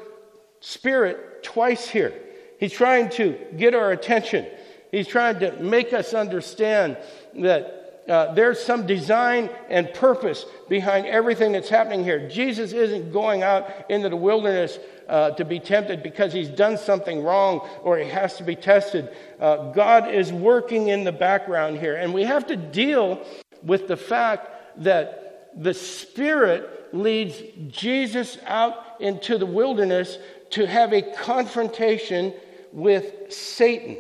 spirit 0.60 1.44
twice 1.44 1.88
here. 1.88 2.14
He's 2.60 2.74
trying 2.74 3.10
to 3.12 3.38
get 3.58 3.76
our 3.76 3.92
attention. 3.92 4.48
He's 4.92 5.08
trying 5.08 5.40
to 5.40 5.52
make 5.62 5.94
us 5.94 6.14
understand 6.14 6.98
that 7.36 8.04
uh, 8.08 8.34
there's 8.34 8.64
some 8.64 8.86
design 8.86 9.50
and 9.70 9.92
purpose 9.94 10.46
behind 10.70 11.06
everything 11.06 11.52
that's 11.52 11.70
happening 11.70 12.04
here. 12.04 12.30
Jesus 12.30 12.72
isn't 12.72 13.12
going 13.12 13.44
out 13.44 13.70
into 13.90 14.10
the 14.10 14.16
wilderness 14.16 14.78
uh, 15.08 15.32
to 15.32 15.46
be 15.46 15.60
tempted 15.60 16.04
because 16.04 16.34
he's 16.34 16.50
done 16.50 16.78
something 16.78 17.24
wrong 17.24 17.68
or 17.84 17.98
he 17.98 18.10
has 18.10 18.38
to 18.38 18.44
be 18.44 18.56
tested. 18.56 19.10
Uh, 19.40 19.72
God 19.72 20.10
is 20.14 20.32
working 20.32 20.88
in 20.90 21.04
the 21.04 21.12
background 21.12 21.78
here. 21.78 21.96
And 21.96 22.14
we 22.14 22.24
have 22.24 22.48
to 22.48 22.56
deal 22.56 23.26
with 23.64 23.88
the 23.88 23.98
fact 23.98 24.84
that 24.84 25.52
the 25.56 25.74
Spirit 25.74 26.94
leads 26.94 27.42
Jesus 27.68 28.38
out 28.46 28.76
into 29.00 29.38
the 29.38 29.46
wilderness 29.46 30.18
to 30.52 30.66
have 30.66 30.94
a 30.94 31.02
confrontation 31.02 32.34
with 32.72 33.32
Satan. 33.34 33.98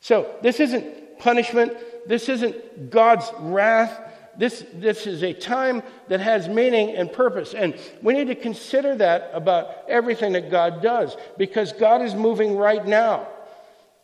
So 0.00 0.34
this 0.42 0.60
isn't 0.60 1.18
punishment 1.18 1.76
this 2.06 2.28
isn't 2.28 2.90
God's 2.90 3.30
wrath. 3.40 4.03
This, 4.36 4.64
this 4.74 5.06
is 5.06 5.22
a 5.22 5.32
time 5.32 5.82
that 6.08 6.20
has 6.20 6.48
meaning 6.48 6.96
and 6.96 7.12
purpose. 7.12 7.54
And 7.54 7.78
we 8.02 8.14
need 8.14 8.26
to 8.28 8.34
consider 8.34 8.96
that 8.96 9.30
about 9.32 9.70
everything 9.88 10.32
that 10.32 10.50
God 10.50 10.82
does 10.82 11.16
because 11.38 11.72
God 11.72 12.02
is 12.02 12.14
moving 12.14 12.56
right 12.56 12.84
now. 12.84 13.28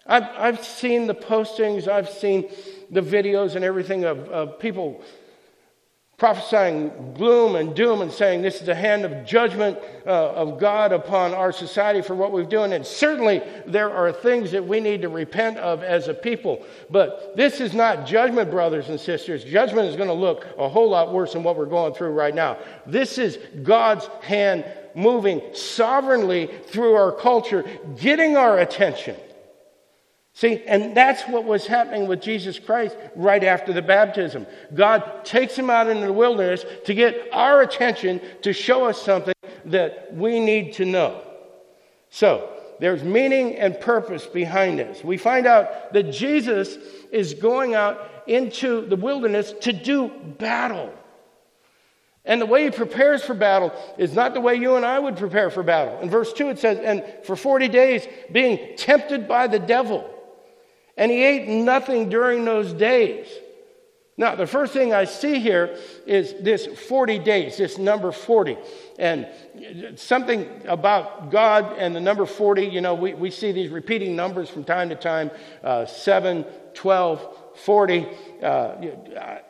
I've, 0.06 0.28
I've 0.36 0.64
seen 0.64 1.06
the 1.06 1.14
postings, 1.14 1.86
I've 1.86 2.08
seen 2.08 2.50
the 2.90 3.00
videos 3.00 3.54
and 3.54 3.64
everything 3.64 4.04
of, 4.04 4.28
of 4.28 4.58
people 4.58 5.02
prophesying 6.20 7.14
gloom 7.14 7.56
and 7.56 7.74
doom 7.74 8.02
and 8.02 8.12
saying 8.12 8.42
this 8.42 8.60
is 8.60 8.68
a 8.68 8.74
hand 8.74 9.06
of 9.06 9.24
judgment 9.24 9.78
uh, 10.06 10.32
of 10.32 10.60
God 10.60 10.92
upon 10.92 11.32
our 11.32 11.50
society 11.50 12.02
for 12.02 12.14
what 12.14 12.30
we've 12.30 12.50
done. 12.50 12.74
And 12.74 12.84
certainly 12.84 13.40
there 13.66 13.90
are 13.90 14.12
things 14.12 14.52
that 14.52 14.62
we 14.62 14.80
need 14.80 15.00
to 15.00 15.08
repent 15.08 15.56
of 15.56 15.82
as 15.82 16.08
a 16.08 16.14
people. 16.14 16.62
But 16.90 17.34
this 17.36 17.58
is 17.58 17.72
not 17.72 18.06
judgment, 18.06 18.50
brothers 18.50 18.90
and 18.90 19.00
sisters. 19.00 19.44
Judgment 19.44 19.88
is 19.88 19.96
going 19.96 20.10
to 20.10 20.14
look 20.14 20.46
a 20.58 20.68
whole 20.68 20.90
lot 20.90 21.10
worse 21.10 21.32
than 21.32 21.42
what 21.42 21.56
we're 21.56 21.64
going 21.64 21.94
through 21.94 22.10
right 22.10 22.34
now. 22.34 22.58
This 22.86 23.16
is 23.16 23.38
God's 23.62 24.04
hand 24.20 24.66
moving 24.94 25.40
sovereignly 25.54 26.50
through 26.66 26.96
our 26.96 27.12
culture, 27.12 27.64
getting 27.98 28.36
our 28.36 28.58
attention. 28.58 29.16
See, 30.40 30.62
and 30.66 30.96
that's 30.96 31.24
what 31.24 31.44
was 31.44 31.66
happening 31.66 32.08
with 32.08 32.22
Jesus 32.22 32.58
Christ 32.58 32.96
right 33.14 33.44
after 33.44 33.74
the 33.74 33.82
baptism. 33.82 34.46
God 34.72 35.22
takes 35.22 35.54
him 35.54 35.68
out 35.68 35.86
into 35.86 36.06
the 36.06 36.14
wilderness 36.14 36.64
to 36.86 36.94
get 36.94 37.28
our 37.30 37.60
attention 37.60 38.22
to 38.40 38.54
show 38.54 38.86
us 38.86 39.02
something 39.02 39.34
that 39.66 40.14
we 40.14 40.40
need 40.40 40.72
to 40.76 40.86
know. 40.86 41.20
So, 42.08 42.56
there's 42.80 43.02
meaning 43.02 43.56
and 43.56 43.78
purpose 43.78 44.24
behind 44.24 44.78
this. 44.78 45.04
We 45.04 45.18
find 45.18 45.46
out 45.46 45.92
that 45.92 46.04
Jesus 46.04 46.78
is 47.12 47.34
going 47.34 47.74
out 47.74 48.00
into 48.26 48.86
the 48.86 48.96
wilderness 48.96 49.52
to 49.60 49.74
do 49.74 50.08
battle. 50.08 50.90
And 52.24 52.40
the 52.40 52.46
way 52.46 52.64
he 52.64 52.70
prepares 52.70 53.22
for 53.22 53.34
battle 53.34 53.74
is 53.98 54.14
not 54.14 54.32
the 54.32 54.40
way 54.40 54.54
you 54.54 54.76
and 54.76 54.86
I 54.86 55.00
would 55.00 55.18
prepare 55.18 55.50
for 55.50 55.62
battle. 55.62 56.00
In 56.00 56.08
verse 56.08 56.32
2, 56.32 56.48
it 56.48 56.58
says, 56.58 56.78
And 56.78 57.04
for 57.24 57.36
40 57.36 57.68
days, 57.68 58.06
being 58.32 58.74
tempted 58.78 59.28
by 59.28 59.46
the 59.46 59.58
devil. 59.58 60.09
And 61.00 61.10
he 61.10 61.24
ate 61.24 61.48
nothing 61.48 62.10
during 62.10 62.44
those 62.44 62.74
days. 62.74 63.26
Now, 64.18 64.34
the 64.34 64.46
first 64.46 64.74
thing 64.74 64.92
I 64.92 65.06
see 65.06 65.38
here 65.38 65.78
is 66.06 66.34
this 66.42 66.66
40 66.66 67.20
days, 67.20 67.56
this 67.56 67.78
number 67.78 68.12
40. 68.12 68.58
And 68.98 69.26
something 69.94 70.46
about 70.66 71.30
God 71.30 71.78
and 71.78 71.96
the 71.96 72.00
number 72.00 72.26
40, 72.26 72.66
you 72.66 72.82
know, 72.82 72.94
we, 72.94 73.14
we 73.14 73.30
see 73.30 73.50
these 73.50 73.70
repeating 73.70 74.14
numbers 74.14 74.50
from 74.50 74.62
time 74.62 74.90
to 74.90 74.94
time 74.94 75.30
uh, 75.64 75.86
7, 75.86 76.44
12, 76.74 77.39
40. 77.64 78.06
Uh, 78.42 78.74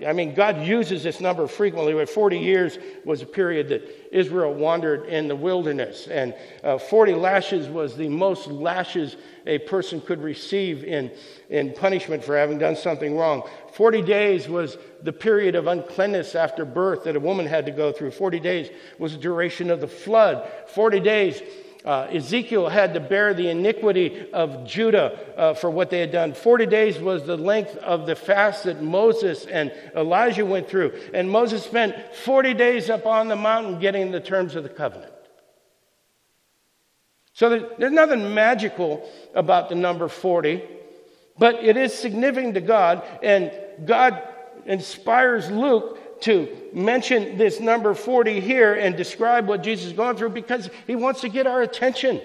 I 0.07 0.13
mean, 0.13 0.35
God 0.35 0.63
uses 0.63 1.03
this 1.03 1.21
number 1.21 1.47
frequently, 1.47 1.95
but 1.95 2.09
40 2.09 2.39
years 2.39 2.79
was 3.05 3.23
a 3.23 3.27
period 3.27 3.69
that 3.69 3.83
Israel 4.11 4.53
wandered 4.53 5.07
in 5.07 5.29
the 5.29 5.37
wilderness. 5.37 6.09
And 6.09 6.35
uh, 6.65 6.79
40 6.79 7.15
lashes 7.15 7.69
was 7.69 7.97
the 7.97 8.09
most 8.09 8.49
lashes 8.49 9.17
a 9.47 9.59
person 9.59 10.01
could 10.01 10.23
receive 10.23 10.83
in, 10.83 11.13
in 11.51 11.73
punishment 11.73 12.25
for 12.25 12.37
having 12.37 12.59
done 12.59 12.75
something 12.75 13.17
wrong. 13.17 13.49
40 13.75 14.03
days 14.03 14.49
was 14.49 14.77
the 15.03 15.13
period 15.13 15.55
of 15.55 15.69
uncleanness 15.69 16.35
after 16.35 16.65
birth 16.65 17.05
that 17.05 17.17
a 17.17 17.21
woman 17.21 17.47
had 17.47 17.65
to 17.67 17.73
go 17.73 17.93
through. 17.93 18.11
40 18.11 18.41
days 18.41 18.71
was 18.99 19.13
the 19.13 19.19
duration 19.19 19.71
of 19.71 19.81
the 19.81 19.89
flood. 19.89 20.51
40 20.75 21.01
days 21.01 21.43
uh, 21.85 22.09
Ezekiel 22.11 22.69
had 22.69 22.95
to 22.95 23.01
bear 23.01 23.33
the 23.33 23.49
iniquity 23.49 24.31
of 24.33 24.67
Judah 24.67 25.19
uh, 25.37 25.55
for 25.55 25.71
what 25.71 25.89
they 25.89 26.01
had 26.01 26.13
done. 26.13 26.35
40 26.35 26.67
days 26.67 26.99
was 26.99 27.25
the 27.25 27.37
length 27.37 27.77
of 27.77 28.07
the 28.07 28.15
fast 28.15 28.65
that 28.65 28.83
Moses 28.83 29.47
and 29.47 29.73
Elijah 29.97 30.45
went 30.45 30.69
through. 30.69 30.93
And 31.15 31.31
Moses 31.31 31.65
spent 31.65 32.15
40 32.17 32.55
days 32.55 32.91
up 32.91 33.07
on 33.07 33.29
the 33.29 33.37
mountain 33.37 33.79
getting 33.81 34.11
the 34.11 34.21
terms 34.21 34.57
of 34.57 34.63
the 34.63 34.69
covenant. 34.69 35.13
So 37.33 37.49
there's 37.79 37.93
nothing 37.93 38.35
magical 38.35 39.09
about 39.35 39.71
the 39.71 39.75
number 39.75 40.09
40, 40.09 40.63
but 41.39 41.65
it 41.65 41.79
is 41.79 41.95
significant 41.95 42.53
to 42.55 42.61
God, 42.61 43.03
and 43.23 43.51
God 43.87 44.23
inspires 44.67 45.51
Luke 45.51 45.99
to 46.23 46.49
mention 46.73 47.39
this 47.39 47.61
number 47.61 47.95
40 47.95 48.41
here 48.41 48.75
and 48.75 48.97
describe 48.97 49.49
what 49.49 49.63
Jesus 49.63 49.87
is 49.87 49.93
going 49.93 50.17
through 50.17 50.31
because 50.31 50.71
he 50.87 50.97
wants 50.97 51.21
to 51.23 51.29
get 51.29 51.47
our 51.47 51.63
attention. 51.63 52.21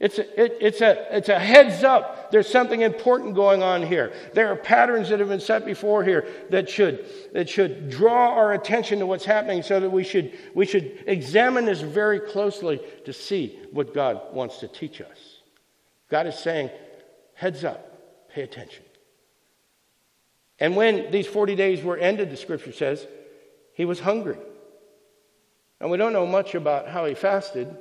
It's 0.00 0.18
a, 0.18 0.42
it, 0.42 0.56
it's, 0.62 0.80
a, 0.80 1.14
it's 1.14 1.28
a 1.28 1.38
heads 1.38 1.84
up. 1.84 2.30
There's 2.30 2.48
something 2.48 2.80
important 2.80 3.34
going 3.34 3.62
on 3.62 3.82
here. 3.82 4.14
There 4.32 4.48
are 4.48 4.56
patterns 4.56 5.10
that 5.10 5.20
have 5.20 5.28
been 5.28 5.40
set 5.40 5.66
before 5.66 6.02
here 6.02 6.26
that 6.48 6.70
should, 6.70 7.04
that 7.34 7.50
should 7.50 7.90
draw 7.90 8.34
our 8.34 8.54
attention 8.54 8.98
to 9.00 9.06
what's 9.06 9.26
happening 9.26 9.62
so 9.62 9.78
that 9.78 9.90
we 9.90 10.02
should, 10.02 10.32
we 10.54 10.64
should 10.64 11.04
examine 11.06 11.66
this 11.66 11.82
very 11.82 12.18
closely 12.18 12.80
to 13.04 13.12
see 13.12 13.58
what 13.72 13.92
God 13.92 14.32
wants 14.32 14.58
to 14.60 14.68
teach 14.68 15.02
us. 15.02 15.42
God 16.08 16.26
is 16.26 16.38
saying, 16.38 16.70
heads 17.34 17.62
up, 17.62 18.30
pay 18.30 18.40
attention. 18.42 18.84
And 20.60 20.76
when 20.76 21.10
these 21.10 21.26
40 21.26 21.56
days 21.56 21.82
were 21.82 21.96
ended, 21.96 22.30
the 22.30 22.36
scripture 22.36 22.72
says, 22.72 23.06
he 23.72 23.86
was 23.86 23.98
hungry. 23.98 24.36
And 25.80 25.90
we 25.90 25.96
don't 25.96 26.12
know 26.12 26.26
much 26.26 26.54
about 26.54 26.86
how 26.86 27.06
he 27.06 27.14
fasted. 27.14 27.74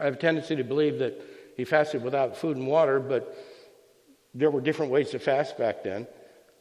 I 0.00 0.04
have 0.04 0.14
a 0.14 0.18
tendency 0.18 0.56
to 0.56 0.64
believe 0.64 0.98
that 0.98 1.22
he 1.56 1.64
fasted 1.64 2.02
without 2.02 2.36
food 2.36 2.56
and 2.56 2.66
water, 2.66 2.98
but 2.98 3.36
there 4.34 4.50
were 4.50 4.60
different 4.60 4.90
ways 4.90 5.10
to 5.10 5.20
fast 5.20 5.56
back 5.56 5.84
then. 5.84 6.08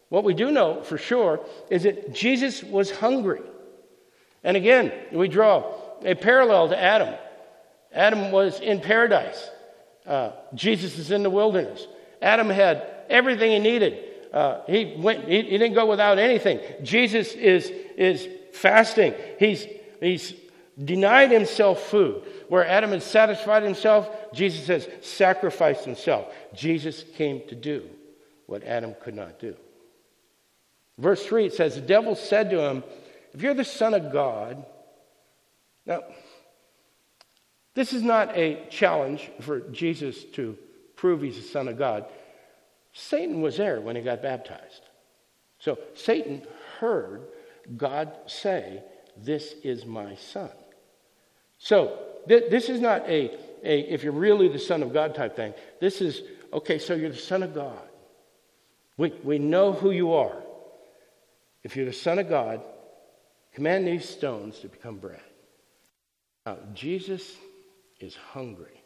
What 0.09 0.23
we 0.23 0.35
do 0.35 0.51
know 0.51 0.83
for 0.83 0.99
sure 0.99 1.43
is 1.69 1.83
that 1.83 2.13
Jesus 2.13 2.63
was 2.63 2.91
hungry. 2.91 3.41
And 4.43 4.55
again, 4.55 4.91
we 5.11 5.27
draw 5.27 5.73
a 6.03 6.13
parallel 6.13 6.69
to 6.69 6.79
Adam. 6.79 7.15
Adam 7.91 8.31
was 8.31 8.59
in 8.59 8.79
paradise, 8.79 9.49
uh, 10.05 10.31
Jesus 10.53 10.97
is 10.99 11.11
in 11.11 11.23
the 11.23 11.29
wilderness. 11.29 11.87
Adam 12.21 12.49
had 12.49 12.87
everything 13.09 13.51
he 13.51 13.59
needed 13.59 14.06
uh, 14.33 14.61
he, 14.67 14.95
went, 14.97 15.27
he, 15.27 15.41
he 15.41 15.57
didn't 15.57 15.73
go 15.73 15.85
without 15.85 16.19
anything. 16.19 16.59
Jesus 16.83 17.33
is, 17.33 17.69
is 17.97 18.27
fasting. 18.53 19.13
He's, 19.39 19.65
he's 19.99 20.33
denied 20.83 21.31
himself 21.31 21.83
food. 21.83 22.23
Where 22.49 22.65
Adam 22.65 22.91
had 22.91 23.03
satisfied 23.03 23.63
himself, 23.63 24.09
Jesus 24.33 24.65
says, 24.65 24.87
sacrificed 25.01 25.85
himself. 25.85 26.33
Jesus 26.53 27.03
came 27.15 27.41
to 27.49 27.55
do 27.55 27.89
what 28.45 28.63
Adam 28.63 28.95
could 29.01 29.15
not 29.15 29.39
do. 29.39 29.55
Verse 30.97 31.25
3, 31.25 31.45
it 31.45 31.53
says, 31.53 31.75
The 31.75 31.81
devil 31.81 32.15
said 32.15 32.49
to 32.49 32.61
him, 32.61 32.83
If 33.33 33.41
you're 33.41 33.53
the 33.53 33.63
Son 33.63 33.93
of 33.93 34.11
God, 34.11 34.65
now, 35.87 36.03
this 37.73 37.93
is 37.93 38.03
not 38.03 38.35
a 38.35 38.65
challenge 38.69 39.31
for 39.39 39.61
Jesus 39.61 40.25
to 40.33 40.57
prove 40.95 41.21
he's 41.21 41.37
the 41.37 41.43
Son 41.43 41.67
of 41.69 41.77
God. 41.77 42.05
Satan 42.99 43.41
was 43.41 43.57
there 43.57 43.79
when 43.79 43.95
he 43.95 44.01
got 44.01 44.23
baptized. 44.23 44.81
So 45.59 45.77
Satan 45.93 46.41
heard 46.79 47.27
God 47.75 48.11
say, 48.25 48.83
This 49.15 49.53
is 49.63 49.85
my 49.85 50.15
son. 50.15 50.49
So 51.59 51.99
th- 52.27 52.49
this 52.49 52.69
is 52.69 52.81
not 52.81 53.07
a, 53.07 53.37
a, 53.63 53.79
if 53.81 54.03
you're 54.03 54.13
really 54.13 54.47
the 54.47 54.57
son 54.57 54.81
of 54.81 54.93
God 54.93 55.13
type 55.13 55.35
thing. 55.35 55.53
This 55.79 56.01
is, 56.01 56.23
okay, 56.51 56.79
so 56.79 56.95
you're 56.95 57.11
the 57.11 57.17
son 57.17 57.43
of 57.43 57.53
God. 57.53 57.87
We, 58.97 59.13
we 59.23 59.37
know 59.37 59.73
who 59.73 59.91
you 59.91 60.13
are. 60.13 60.41
If 61.63 61.75
you're 61.75 61.85
the 61.85 61.93
son 61.93 62.17
of 62.17 62.27
God, 62.27 62.61
command 63.53 63.87
these 63.87 64.09
stones 64.09 64.57
to 64.59 64.69
become 64.69 64.97
bread. 64.97 65.21
Now, 66.47 66.57
Jesus 66.73 67.35
is 67.99 68.15
hungry. 68.15 68.81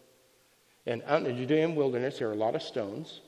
And 0.85 1.01
out 1.05 1.19
in 1.19 1.23
the 1.23 1.33
Judean 1.33 1.75
wilderness, 1.75 2.19
there 2.19 2.27
are 2.27 2.33
a 2.33 2.35
lot 2.35 2.55
of 2.55 2.61
stones. 2.61 3.21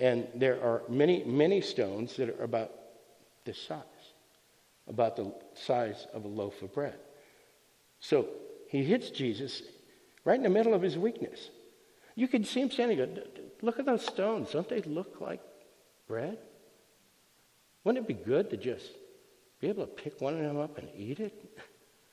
And 0.00 0.26
there 0.34 0.62
are 0.62 0.82
many, 0.88 1.24
many 1.24 1.60
stones 1.60 2.16
that 2.16 2.28
are 2.30 2.42
about 2.42 2.72
this 3.44 3.60
size, 3.60 3.82
about 4.86 5.16
the 5.16 5.32
size 5.54 6.06
of 6.14 6.24
a 6.24 6.28
loaf 6.28 6.62
of 6.62 6.72
bread. 6.72 6.98
So 8.00 8.28
he 8.68 8.82
hits 8.82 9.10
Jesus 9.10 9.62
right 10.24 10.36
in 10.36 10.42
the 10.42 10.48
middle 10.48 10.74
of 10.74 10.82
his 10.82 10.96
weakness. 10.96 11.50
You 12.14 12.28
can 12.28 12.44
see 12.44 12.60
him 12.60 12.70
standing 12.70 12.98
there. 12.98 13.08
Look 13.62 13.78
at 13.78 13.86
those 13.86 14.04
stones. 14.04 14.50
Don't 14.52 14.68
they 14.68 14.80
look 14.82 15.20
like 15.20 15.40
bread? 16.06 16.38
Wouldn't 17.84 18.04
it 18.04 18.08
be 18.08 18.14
good 18.14 18.50
to 18.50 18.56
just 18.56 18.90
be 19.60 19.68
able 19.68 19.86
to 19.86 19.92
pick 19.92 20.20
one 20.20 20.34
of 20.34 20.40
them 20.40 20.58
up 20.58 20.78
and 20.78 20.88
eat 20.96 21.20
it? 21.20 21.58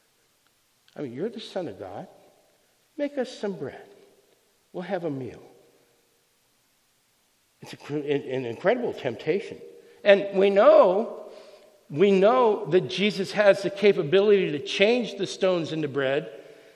I 0.96 1.02
mean, 1.02 1.14
you're 1.14 1.30
the 1.30 1.40
Son 1.40 1.68
of 1.68 1.80
God. 1.80 2.08
Make 2.98 3.18
us 3.18 3.36
some 3.38 3.54
bread. 3.54 3.88
We'll 4.72 4.84
have 4.84 5.06
a 5.06 5.10
meal. 5.10 5.42
It's 7.62 7.74
an 7.90 8.46
incredible 8.46 8.94
temptation. 8.94 9.58
And 10.04 10.38
we 10.38 10.50
know, 10.50 11.26
we 11.90 12.12
know 12.12 12.66
that 12.68 12.90
Jesus 12.90 13.32
has 13.32 13.64
the 13.64 13.70
capability 13.70 14.52
to 14.52 14.60
change 14.60 15.18
the 15.18 15.26
stones 15.26 15.74
into 15.74 15.88
bread 15.88 16.30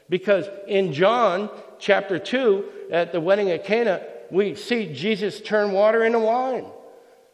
because 0.10 0.46
in 0.68 0.92
John 0.92 1.50
chapter 1.78 2.18
2, 2.18 2.66
at 2.92 3.12
the 3.12 3.22
wedding 3.22 3.52
at 3.52 3.64
Cana, 3.64 4.02
we 4.32 4.56
see 4.56 4.92
Jesus 4.94 5.42
turn 5.42 5.72
water 5.72 6.04
into 6.04 6.20
wine. 6.20 6.66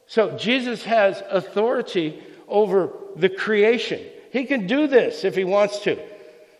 So 0.08 0.38
Jesus 0.38 0.84
has 0.84 1.24
authority 1.30 2.22
over 2.48 2.92
the 3.16 3.30
creation. 3.30 4.02
He 4.32 4.46
can 4.46 4.68
do 4.68 4.88
this 4.88 5.24
if 5.24 5.36
he 5.36 5.46
wants 5.46 5.80
to. 5.80 5.98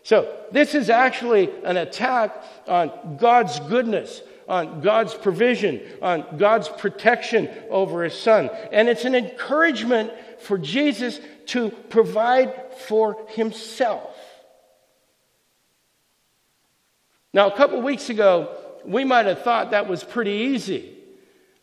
So 0.02 0.34
this 0.52 0.74
is 0.74 0.88
actually 0.88 1.50
an 1.64 1.76
attack 1.76 2.42
on 2.66 3.18
God's 3.18 3.60
goodness, 3.60 4.22
on 4.48 4.80
God's 4.80 5.14
provision, 5.14 5.80
on 6.00 6.36
God's 6.38 6.68
protection 6.68 7.48
over 7.70 8.04
his 8.04 8.14
son. 8.14 8.50
And 8.72 8.88
it's 8.88 9.04
an 9.04 9.14
encouragement 9.14 10.12
for 10.40 10.58
Jesus 10.58 11.20
to 11.46 11.70
provide 11.70 12.72
for 12.86 13.16
himself. 13.28 14.14
Now, 17.32 17.50
a 17.50 17.56
couple 17.56 17.80
weeks 17.82 18.08
ago, 18.08 18.56
we 18.84 19.04
might 19.04 19.26
have 19.26 19.42
thought 19.42 19.72
that 19.72 19.88
was 19.88 20.02
pretty 20.02 20.30
easy. 20.30 20.96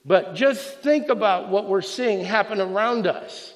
But 0.06 0.36
just 0.36 0.80
think 0.80 1.10
about 1.10 1.50
what 1.50 1.68
we're 1.68 1.82
seeing 1.82 2.24
happen 2.24 2.60
around 2.60 3.08
us 3.08 3.54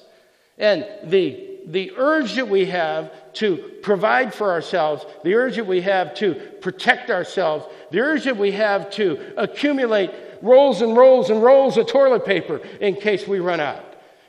and 0.56 0.86
the, 1.04 1.47
the 1.68 1.92
urge 1.96 2.34
that 2.34 2.48
we 2.48 2.64
have 2.66 3.12
to 3.34 3.56
provide 3.82 4.32
for 4.32 4.50
ourselves, 4.50 5.04
the 5.22 5.34
urge 5.34 5.56
that 5.56 5.66
we 5.66 5.82
have 5.82 6.14
to 6.14 6.34
protect 6.60 7.10
ourselves, 7.10 7.66
the 7.90 8.00
urge 8.00 8.24
that 8.24 8.36
we 8.36 8.50
have 8.52 8.90
to 8.90 9.34
accumulate 9.36 10.10
rolls 10.40 10.80
and 10.80 10.96
rolls 10.96 11.30
and 11.30 11.42
rolls 11.42 11.76
of 11.76 11.86
toilet 11.86 12.24
paper 12.24 12.60
in 12.80 12.94
case 12.94 13.28
we 13.28 13.38
run 13.38 13.60
out. 13.60 13.84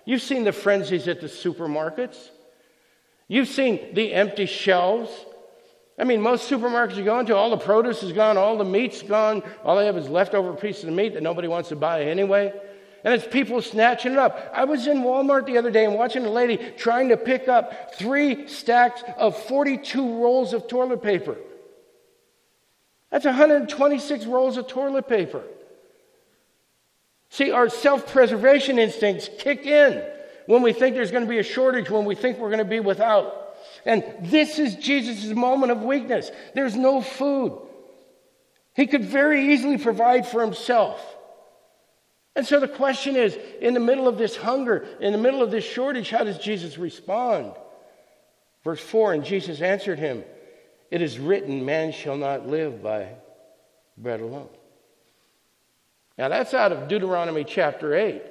You've 0.05 0.21
seen 0.21 0.43
the 0.43 0.51
frenzies 0.51 1.07
at 1.07 1.21
the 1.21 1.27
supermarkets. 1.27 2.29
You've 3.27 3.47
seen 3.47 3.93
the 3.93 4.13
empty 4.13 4.45
shelves. 4.45 5.11
I 5.97 6.03
mean, 6.03 6.21
most 6.21 6.49
supermarkets 6.49 6.97
you 6.97 7.03
go 7.03 7.19
into, 7.19 7.35
all 7.35 7.51
the 7.51 7.57
produce 7.57 8.03
is 8.03 8.11
gone, 8.11 8.37
all 8.37 8.57
the 8.57 8.65
meat's 8.65 9.01
gone, 9.01 9.43
all 9.63 9.77
they 9.77 9.85
have 9.85 9.97
is 9.97 10.09
leftover 10.09 10.53
pieces 10.53 10.85
of 10.85 10.93
meat 10.93 11.13
that 11.13 11.23
nobody 11.23 11.47
wants 11.47 11.69
to 11.69 11.75
buy 11.75 12.03
anyway. 12.03 12.53
And 13.03 13.13
it's 13.13 13.25
people 13.25 13.61
snatching 13.61 14.13
it 14.13 14.17
up. 14.17 14.51
I 14.53 14.65
was 14.65 14.87
in 14.87 14.99
Walmart 14.99 15.45
the 15.45 15.57
other 15.57 15.71
day 15.71 15.85
and 15.85 15.95
watching 15.95 16.25
a 16.25 16.29
lady 16.29 16.57
trying 16.77 17.09
to 17.09 17.17
pick 17.17 17.47
up 17.47 17.95
three 17.95 18.47
stacks 18.47 19.03
of 19.17 19.37
42 19.43 20.21
rolls 20.21 20.53
of 20.53 20.67
toilet 20.67 21.01
paper. 21.01 21.37
That's 23.09 23.25
126 23.25 24.25
rolls 24.25 24.57
of 24.57 24.67
toilet 24.67 25.07
paper. 25.07 25.43
See, 27.29 27.51
our 27.51 27.69
self 27.69 28.11
preservation 28.11 28.79
instincts 28.79 29.29
kick 29.39 29.65
in 29.65 30.03
when 30.47 30.61
we 30.61 30.73
think 30.73 30.95
there's 30.95 31.11
going 31.11 31.23
to 31.23 31.29
be 31.29 31.39
a 31.39 31.43
shortage, 31.43 31.89
when 31.89 32.05
we 32.05 32.15
think 32.15 32.37
we're 32.37 32.49
going 32.49 32.59
to 32.59 32.65
be 32.65 32.79
without. 32.79 33.55
And 33.85 34.03
this 34.21 34.59
is 34.59 34.75
Jesus' 34.75 35.25
moment 35.25 35.71
of 35.71 35.83
weakness. 35.83 36.31
There's 36.55 36.75
no 36.75 37.01
food. 37.01 37.59
He 38.75 38.87
could 38.87 39.05
very 39.05 39.53
easily 39.53 39.77
provide 39.77 40.27
for 40.27 40.41
himself. 40.41 40.99
And 42.35 42.45
so 42.45 42.59
the 42.59 42.67
question 42.67 43.15
is 43.15 43.37
in 43.59 43.73
the 43.73 43.79
middle 43.79 44.07
of 44.07 44.17
this 44.17 44.35
hunger, 44.35 44.87
in 45.01 45.11
the 45.11 45.17
middle 45.17 45.41
of 45.41 45.51
this 45.51 45.65
shortage, 45.65 46.09
how 46.09 46.23
does 46.23 46.37
Jesus 46.37 46.77
respond? 46.77 47.53
Verse 48.63 48.79
4 48.79 49.13
And 49.13 49.25
Jesus 49.25 49.61
answered 49.61 49.99
him, 49.99 50.23
It 50.91 51.01
is 51.01 51.19
written, 51.19 51.65
man 51.65 51.91
shall 51.91 52.17
not 52.17 52.47
live 52.47 52.81
by 52.83 53.09
bread 53.97 54.21
alone. 54.21 54.49
Now 56.17 56.29
that's 56.29 56.53
out 56.53 56.71
of 56.71 56.87
Deuteronomy 56.87 57.43
chapter 57.43 57.95
8. 57.95 58.21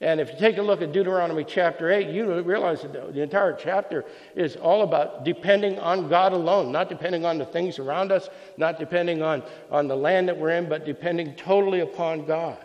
And 0.00 0.20
if 0.20 0.32
you 0.32 0.38
take 0.38 0.58
a 0.58 0.62
look 0.62 0.82
at 0.82 0.90
Deuteronomy 0.90 1.44
chapter 1.44 1.92
8, 1.92 2.08
you 2.08 2.42
realize 2.42 2.82
that 2.82 3.14
the 3.14 3.22
entire 3.22 3.52
chapter 3.52 4.04
is 4.34 4.56
all 4.56 4.82
about 4.82 5.24
depending 5.24 5.78
on 5.78 6.08
God 6.08 6.32
alone, 6.32 6.72
not 6.72 6.88
depending 6.88 7.24
on 7.24 7.38
the 7.38 7.44
things 7.44 7.78
around 7.78 8.10
us, 8.10 8.28
not 8.56 8.80
depending 8.80 9.22
on, 9.22 9.44
on 9.70 9.86
the 9.86 9.94
land 9.94 10.26
that 10.26 10.36
we're 10.36 10.50
in, 10.50 10.68
but 10.68 10.84
depending 10.84 11.36
totally 11.36 11.80
upon 11.80 12.24
God. 12.24 12.58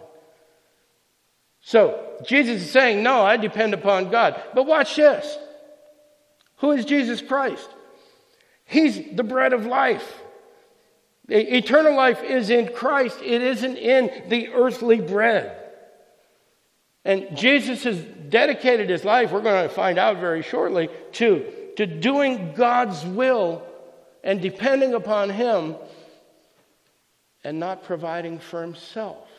So 1.62 2.18
Jesus 2.26 2.62
is 2.62 2.72
saying, 2.72 3.04
No, 3.04 3.22
I 3.22 3.38
depend 3.38 3.74
upon 3.74 4.10
God. 4.10 4.42
But 4.54 4.66
watch 4.66 4.96
this. 4.96 5.38
Who 6.58 6.72
is 6.72 6.86
Jesus 6.86 7.22
Christ? 7.22 7.70
He's 8.66 9.16
the 9.16 9.24
bread 9.24 9.54
of 9.54 9.66
life. 9.66 10.22
Eternal 11.30 11.96
life 11.96 12.24
is 12.24 12.50
in 12.50 12.70
Christ, 12.74 13.20
it 13.22 13.42
isn't 13.42 13.78
in 13.78 14.30
the 14.30 14.50
earthly 14.50 15.02
bread. 15.02 15.58
And 17.04 17.36
Jesus 17.36 17.84
has 17.84 18.02
dedicated 18.30 18.90
his 18.90 19.04
life, 19.04 19.32
we're 19.32 19.42
going 19.42 19.68
to 19.68 19.74
find 19.74 19.98
out 19.98 20.18
very 20.18 20.42
shortly, 20.42 20.90
to, 21.14 21.46
to 21.78 21.86
doing 21.86 22.54
God's 22.54 23.06
will 23.06 23.64
and 24.24 24.42
depending 24.42 24.94
upon 24.94 25.30
him 25.30 25.76
and 27.44 27.60
not 27.60 27.84
providing 27.84 28.40
for 28.40 28.62
himself. 28.62 29.29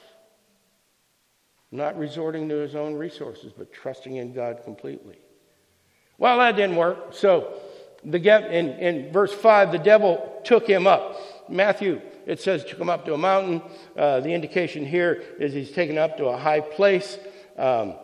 Not 1.71 1.99
resorting 1.99 2.49
to 2.49 2.57
his 2.57 2.75
own 2.75 2.95
resources, 2.95 3.53
but 3.57 3.73
trusting 3.73 4.17
in 4.17 4.33
God 4.33 4.61
completely. 4.65 5.19
Well, 6.17 6.39
that 6.39 6.57
didn't 6.57 6.77
work. 6.77 7.13
So, 7.13 7.61
the, 8.05 8.19
in, 8.51 8.71
in 8.79 9.13
verse 9.13 9.33
5, 9.33 9.73
the 9.73 9.79
devil 9.79 10.41
took 10.45 10.67
him 10.67 10.87
up. 10.87 11.17
Matthew, 11.49 12.01
it 12.27 12.41
says, 12.41 12.65
took 12.65 12.79
him 12.79 12.91
up 12.91 13.05
to 13.07 13.15
a 13.15 13.19
mountain. 13.19 13.63
Uh, 13.97 14.21
the 14.21 14.33
indication 14.33 14.85
here 14.85 15.23
is 15.39 15.53
he's 15.53 15.73
taken 15.73 15.99
up 15.99 16.17
to 16.19 16.27
a 16.27 16.37
high 16.37 16.61
place. 16.61 17.19
Um, 17.57 17.95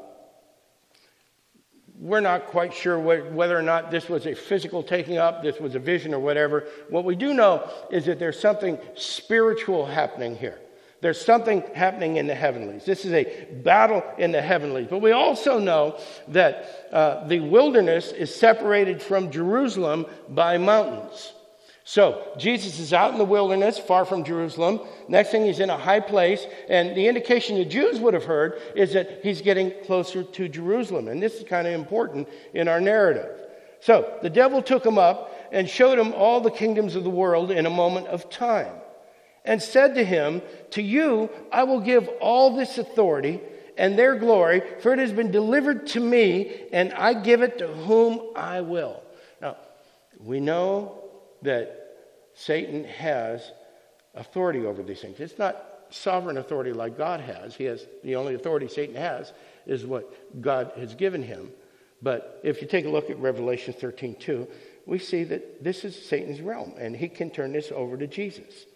we're 1.98 2.20
not 2.20 2.46
quite 2.46 2.74
sure 2.74 2.98
whether 2.98 3.56
or 3.56 3.62
not 3.62 3.90
this 3.90 4.08
was 4.08 4.26
a 4.26 4.34
physical 4.34 4.82
taking 4.82 5.16
up, 5.16 5.42
this 5.42 5.60
was 5.60 5.74
a 5.74 5.78
vision 5.78 6.12
or 6.12 6.18
whatever. 6.18 6.66
What 6.90 7.04
we 7.04 7.14
do 7.14 7.32
know 7.32 7.70
is 7.90 8.06
that 8.06 8.18
there's 8.18 8.38
something 8.38 8.78
spiritual 8.94 9.86
happening 9.86 10.36
here. 10.36 10.58
There's 11.04 11.22
something 11.22 11.62
happening 11.74 12.16
in 12.16 12.26
the 12.26 12.34
heavenlies. 12.34 12.86
This 12.86 13.04
is 13.04 13.12
a 13.12 13.24
battle 13.62 14.02
in 14.16 14.32
the 14.32 14.40
heavenlies. 14.40 14.86
But 14.88 15.02
we 15.02 15.12
also 15.12 15.58
know 15.58 16.00
that 16.28 16.88
uh, 16.90 17.26
the 17.26 17.40
wilderness 17.40 18.10
is 18.10 18.34
separated 18.34 19.02
from 19.02 19.30
Jerusalem 19.30 20.06
by 20.30 20.56
mountains. 20.56 21.34
So 21.84 22.32
Jesus 22.38 22.78
is 22.78 22.94
out 22.94 23.12
in 23.12 23.18
the 23.18 23.24
wilderness, 23.26 23.78
far 23.78 24.06
from 24.06 24.24
Jerusalem. 24.24 24.80
Next 25.06 25.30
thing, 25.30 25.44
he's 25.44 25.60
in 25.60 25.68
a 25.68 25.76
high 25.76 26.00
place. 26.00 26.46
And 26.70 26.96
the 26.96 27.06
indication 27.06 27.58
the 27.58 27.66
Jews 27.66 28.00
would 28.00 28.14
have 28.14 28.24
heard 28.24 28.58
is 28.74 28.94
that 28.94 29.20
he's 29.22 29.42
getting 29.42 29.74
closer 29.84 30.22
to 30.22 30.48
Jerusalem. 30.48 31.08
And 31.08 31.22
this 31.22 31.34
is 31.34 31.44
kind 31.44 31.66
of 31.66 31.74
important 31.74 32.30
in 32.54 32.66
our 32.66 32.80
narrative. 32.80 33.28
So 33.80 34.10
the 34.22 34.30
devil 34.30 34.62
took 34.62 34.86
him 34.86 34.96
up 34.96 35.36
and 35.52 35.68
showed 35.68 35.98
him 35.98 36.14
all 36.14 36.40
the 36.40 36.50
kingdoms 36.50 36.96
of 36.96 37.04
the 37.04 37.10
world 37.10 37.50
in 37.50 37.66
a 37.66 37.70
moment 37.70 38.06
of 38.06 38.30
time. 38.30 38.72
And 39.44 39.62
said 39.62 39.94
to 39.96 40.04
him, 40.04 40.42
To 40.70 40.82
you 40.82 41.30
I 41.52 41.64
will 41.64 41.80
give 41.80 42.08
all 42.20 42.56
this 42.56 42.78
authority 42.78 43.40
and 43.76 43.98
their 43.98 44.16
glory, 44.16 44.62
for 44.80 44.92
it 44.92 44.98
has 44.98 45.12
been 45.12 45.30
delivered 45.30 45.86
to 45.88 46.00
me, 46.00 46.66
and 46.72 46.92
I 46.92 47.14
give 47.14 47.42
it 47.42 47.58
to 47.58 47.66
whom 47.66 48.20
I 48.36 48.60
will. 48.60 49.02
Now, 49.40 49.56
we 50.20 50.40
know 50.40 51.02
that 51.42 51.96
Satan 52.34 52.84
has 52.84 53.52
authority 54.14 54.64
over 54.64 54.82
these 54.82 55.00
things. 55.00 55.20
It's 55.20 55.38
not 55.38 55.62
sovereign 55.90 56.38
authority 56.38 56.72
like 56.72 56.96
God 56.96 57.20
has. 57.20 57.54
He 57.54 57.64
has 57.64 57.86
the 58.02 58.16
only 58.16 58.34
authority 58.34 58.68
Satan 58.68 58.96
has 58.96 59.32
is 59.66 59.86
what 59.86 60.40
God 60.40 60.72
has 60.76 60.94
given 60.94 61.22
him. 61.22 61.50
But 62.02 62.40
if 62.42 62.60
you 62.60 62.68
take 62.68 62.84
a 62.84 62.90
look 62.90 63.10
at 63.10 63.18
Revelation 63.18 63.72
13 63.72 64.16
2, 64.16 64.46
we 64.86 64.98
see 64.98 65.24
that 65.24 65.64
this 65.64 65.84
is 65.84 65.96
Satan's 65.96 66.40
realm, 66.40 66.74
and 66.78 66.94
he 66.94 67.08
can 67.08 67.30
turn 67.30 67.52
this 67.52 67.72
over 67.72 67.96
to 67.96 68.06
Jesus. 68.06 68.66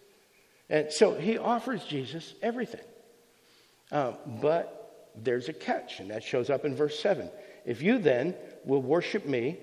And 0.71 0.93
so 0.93 1.15
he 1.15 1.39
offers 1.39 1.85
Jesus 1.85 2.35
everything. 2.43 2.85
Um, 3.91 4.17
but 4.41 5.13
there's 5.17 5.49
a 5.49 5.53
catch, 5.53 6.01
and 6.01 6.11
that 6.11 6.23
shows 6.23 6.51
up 6.51 6.65
in 6.65 6.75
verse 6.75 6.99
7. 6.99 7.31
If 7.65 7.83
you 7.83 7.99
then 7.99 8.35
will 8.65 8.83
worship 8.83 9.27
me, 9.27 9.59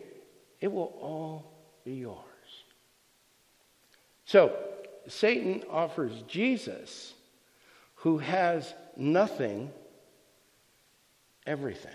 it 0.61 0.71
will 0.71 0.93
all 0.99 1.51
be 1.83 1.93
yours. 1.93 2.17
So, 4.25 4.57
Satan 5.07 5.63
offers 5.69 6.23
Jesus, 6.27 7.13
who 7.95 8.17
has 8.17 8.73
nothing, 8.97 9.71
everything. 11.45 11.91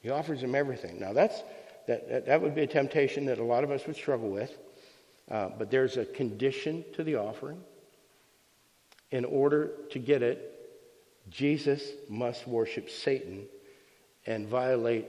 He 0.00 0.10
offers 0.10 0.42
him 0.42 0.54
everything. 0.54 0.98
Now, 0.98 1.12
that's, 1.12 1.42
that, 1.86 2.08
that, 2.08 2.26
that 2.26 2.42
would 2.42 2.54
be 2.54 2.62
a 2.62 2.66
temptation 2.66 3.26
that 3.26 3.38
a 3.38 3.44
lot 3.44 3.62
of 3.62 3.70
us 3.70 3.86
would 3.86 3.96
struggle 3.96 4.28
with, 4.28 4.56
uh, 5.30 5.50
but 5.56 5.70
there's 5.70 5.96
a 5.96 6.04
condition 6.04 6.84
to 6.94 7.04
the 7.04 7.14
offering. 7.14 7.60
In 9.10 9.24
order 9.24 9.72
to 9.90 9.98
get 9.98 10.22
it, 10.22 10.52
Jesus 11.30 11.82
must 12.08 12.46
worship 12.46 12.90
Satan 12.90 13.46
and 14.26 14.48
violate 14.48 15.06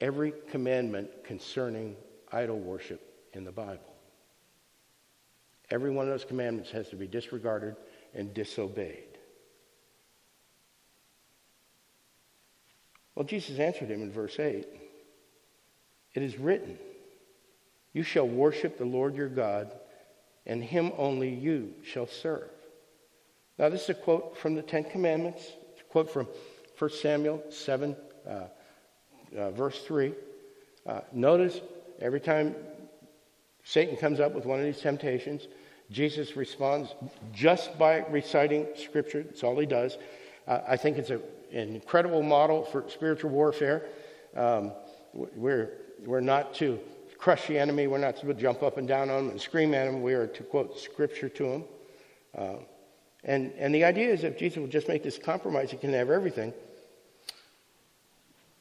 every 0.00 0.32
commandment 0.50 1.24
concerning 1.24 1.96
idol 2.32 2.58
worship 2.58 3.00
in 3.32 3.44
the 3.44 3.52
Bible. 3.52 3.78
Every 5.70 5.90
one 5.90 6.06
of 6.06 6.10
those 6.10 6.24
commandments 6.24 6.70
has 6.70 6.88
to 6.88 6.96
be 6.96 7.06
disregarded 7.06 7.76
and 8.14 8.34
disobeyed. 8.34 9.04
Well, 13.14 13.24
Jesus 13.24 13.58
answered 13.58 13.90
him 13.90 14.02
in 14.02 14.10
verse 14.10 14.38
8 14.38 14.66
It 16.14 16.22
is 16.22 16.38
written, 16.38 16.78
You 17.92 18.02
shall 18.02 18.26
worship 18.26 18.78
the 18.78 18.84
Lord 18.84 19.14
your 19.14 19.28
God, 19.28 19.72
and 20.46 20.62
him 20.64 20.92
only 20.96 21.28
you 21.28 21.74
shall 21.84 22.06
serve. 22.06 22.50
Now, 23.60 23.68
this 23.68 23.82
is 23.82 23.88
a 23.90 23.94
quote 23.94 24.38
from 24.38 24.54
the 24.54 24.62
Ten 24.62 24.84
Commandments, 24.84 25.52
a 25.78 25.92
quote 25.92 26.10
from 26.10 26.26
1 26.78 26.90
Samuel 26.92 27.44
7, 27.50 27.94
uh, 28.26 28.30
uh, 29.36 29.50
verse 29.50 29.82
3. 29.82 30.14
Uh, 30.86 31.00
notice 31.12 31.60
every 32.00 32.20
time 32.20 32.54
Satan 33.62 33.98
comes 33.98 34.18
up 34.18 34.32
with 34.32 34.46
one 34.46 34.60
of 34.60 34.64
these 34.64 34.80
temptations, 34.80 35.46
Jesus 35.90 36.38
responds 36.38 36.94
just 37.34 37.78
by 37.78 37.98
reciting 38.06 38.66
Scripture. 38.76 39.24
That's 39.24 39.44
all 39.44 39.58
he 39.58 39.66
does. 39.66 39.98
Uh, 40.48 40.60
I 40.66 40.78
think 40.78 40.96
it's 40.96 41.10
a, 41.10 41.20
an 41.52 41.74
incredible 41.74 42.22
model 42.22 42.64
for 42.64 42.88
spiritual 42.88 43.30
warfare. 43.30 43.84
Um, 44.34 44.72
we're, 45.12 45.72
we're 46.06 46.20
not 46.20 46.54
to 46.54 46.80
crush 47.18 47.46
the 47.46 47.58
enemy. 47.58 47.88
We're 47.88 47.98
not 47.98 48.16
to 48.20 48.32
jump 48.32 48.62
up 48.62 48.78
and 48.78 48.88
down 48.88 49.10
on 49.10 49.24
him 49.24 49.30
and 49.32 49.38
scream 49.38 49.74
at 49.74 49.86
him. 49.86 50.00
We 50.00 50.14
are 50.14 50.28
to 50.28 50.42
quote 50.44 50.80
scripture 50.80 51.28
to 51.28 51.44
him. 51.44 51.64
And, 53.24 53.52
and 53.58 53.74
the 53.74 53.84
idea 53.84 54.08
is 54.08 54.24
if 54.24 54.38
Jesus 54.38 54.58
will 54.58 54.66
just 54.66 54.88
make 54.88 55.02
this 55.02 55.18
compromise, 55.18 55.70
he 55.70 55.76
can 55.76 55.92
have 55.92 56.10
everything. 56.10 56.52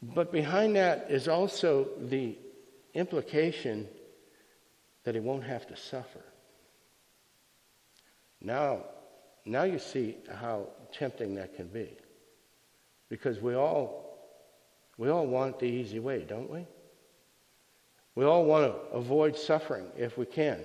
But 0.01 0.31
behind 0.31 0.75
that 0.75 1.07
is 1.09 1.27
also 1.27 1.87
the 1.99 2.37
implication 2.93 3.87
that 5.03 5.15
he 5.15 5.21
won't 5.21 5.43
have 5.43 5.67
to 5.67 5.77
suffer. 5.77 6.23
Now, 8.41 8.83
now 9.45 9.63
you 9.63 9.79
see 9.79 10.17
how 10.33 10.67
tempting 10.93 11.35
that 11.35 11.55
can 11.55 11.67
be. 11.67 11.89
Because 13.09 13.39
we 13.39 13.55
all 13.55 14.09
we 14.97 15.09
all 15.09 15.25
want 15.25 15.59
the 15.59 15.65
easy 15.65 15.99
way, 15.99 16.25
don't 16.27 16.49
we? 16.49 16.65
We 18.15 18.25
all 18.25 18.43
want 18.43 18.65
to 18.65 18.77
avoid 18.95 19.37
suffering 19.37 19.85
if 19.97 20.17
we 20.17 20.25
can. 20.25 20.59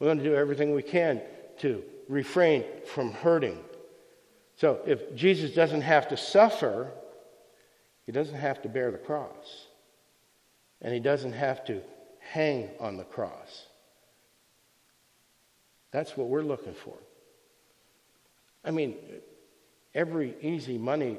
We 0.00 0.06
want 0.06 0.20
to 0.20 0.24
do 0.24 0.34
everything 0.34 0.74
we 0.74 0.82
can 0.82 1.20
to 1.58 1.82
refrain 2.08 2.64
from 2.86 3.12
hurting. 3.12 3.58
So 4.56 4.80
if 4.86 5.14
Jesus 5.14 5.52
doesn't 5.52 5.82
have 5.82 6.08
to 6.08 6.16
suffer, 6.16 6.90
he 8.04 8.12
doesn't 8.12 8.34
have 8.34 8.62
to 8.62 8.68
bear 8.68 8.90
the 8.90 8.98
cross. 8.98 9.66
And 10.80 10.92
he 10.92 11.00
doesn't 11.00 11.32
have 11.32 11.64
to 11.66 11.82
hang 12.18 12.70
on 12.80 12.96
the 12.96 13.04
cross. 13.04 13.66
That's 15.90 16.16
what 16.16 16.28
we're 16.28 16.42
looking 16.42 16.74
for. 16.74 16.96
I 18.64 18.70
mean, 18.70 18.96
every 19.94 20.34
easy 20.42 20.78
money 20.78 21.18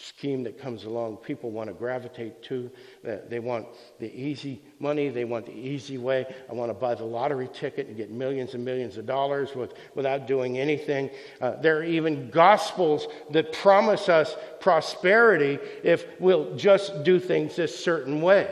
scheme 0.00 0.44
that 0.44 0.58
comes 0.58 0.84
along, 0.84 1.16
people 1.16 1.50
want 1.50 1.68
to 1.68 1.74
gravitate 1.74 2.42
to. 2.44 2.70
They 3.02 3.40
want 3.40 3.66
the 3.98 4.12
easy 4.14 4.62
money, 4.78 5.08
they 5.08 5.24
want 5.24 5.46
the 5.46 5.56
easy 5.56 5.98
way. 5.98 6.24
I 6.48 6.52
want 6.54 6.70
to 6.70 6.74
buy 6.74 6.94
the 6.94 7.04
lottery 7.04 7.48
ticket 7.52 7.88
and 7.88 7.96
get 7.96 8.10
millions 8.10 8.54
and 8.54 8.64
millions 8.64 8.96
of 8.96 9.06
dollars 9.06 9.54
with, 9.54 9.72
without 9.94 10.26
doing 10.26 10.58
anything. 10.58 11.10
Uh, 11.40 11.56
there 11.56 11.78
are 11.78 11.84
even 11.84 12.30
gospels 12.30 13.08
that 13.30 13.52
promise 13.52 14.08
us 14.08 14.36
prosperity 14.60 15.58
if 15.82 16.06
we'll 16.20 16.54
just 16.54 17.02
do 17.02 17.18
things 17.18 17.56
this 17.56 17.76
certain 17.76 18.22
way. 18.22 18.48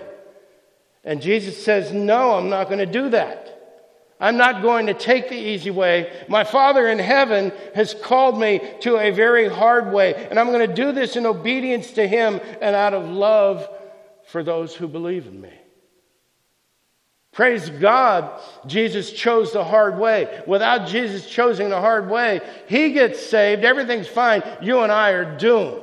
And 1.05 1.23
Jesus 1.23 1.63
says, 1.63 1.93
No, 1.93 2.33
I'm 2.35 2.49
not 2.49 2.67
going 2.67 2.81
to 2.81 2.87
do 2.87 3.11
that. 3.11 3.56
I'm 4.18 4.38
not 4.38 4.62
going 4.62 4.87
to 4.87 4.94
take 4.94 5.29
the 5.29 5.37
easy 5.37 5.70
way. 5.70 6.24
My 6.29 6.42
Father 6.42 6.88
in 6.88 6.98
heaven 6.98 7.52
has 7.74 7.92
called 7.92 8.38
me 8.38 8.61
to 8.81 8.96
a 8.96 9.11
very 9.11 9.48
hard 9.48 9.92
way, 9.92 10.14
and 10.14 10.40
I'm 10.40 10.50
going 10.50 10.66
to 10.66 10.74
do 10.74 10.92
this 10.92 11.16
in 11.16 11.26
obedience 11.26 11.90
to 11.92 12.09
Him 12.09 12.40
and 12.62 12.74
out 12.74 12.94
of 12.94 13.09
love 13.11 13.68
for 14.29 14.42
those 14.42 14.74
who 14.74 14.88
believe 14.88 15.26
in 15.26 15.40
me. 15.40 15.52
Praise 17.33 17.68
God, 17.68 18.40
Jesus 18.66 19.12
chose 19.12 19.52
the 19.52 19.62
hard 19.62 19.98
way. 19.98 20.42
Without 20.46 20.88
Jesus 20.88 21.29
choosing 21.29 21.68
the 21.68 21.81
hard 21.81 22.09
way, 22.09 22.40
He 22.66 22.92
gets 22.92 23.24
saved, 23.24 23.62
everything's 23.62 24.09
fine. 24.09 24.42
You 24.62 24.81
and 24.81 24.90
I 24.90 25.11
are 25.11 25.37
doomed. 25.37 25.83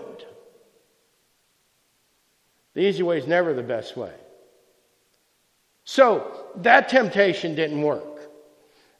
The 2.73 2.81
easy 2.81 3.03
way 3.03 3.19
is 3.19 3.27
never 3.27 3.53
the 3.53 3.61
best 3.61 3.95
way. 3.95 4.13
So, 5.83 6.47
that 6.55 6.89
temptation 6.89 7.53
didn't 7.53 7.81
work. 7.81 8.12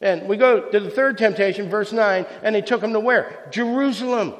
And 0.03 0.27
we 0.27 0.35
go 0.35 0.69
to 0.69 0.79
the 0.81 0.89
third 0.89 1.17
temptation, 1.17 1.69
verse 1.69 1.93
9, 1.93 2.25
and 2.43 2.57
he 2.57 2.61
took 2.61 2.83
him 2.83 2.91
to 2.91 2.99
where? 2.99 3.47
Jerusalem. 3.51 4.33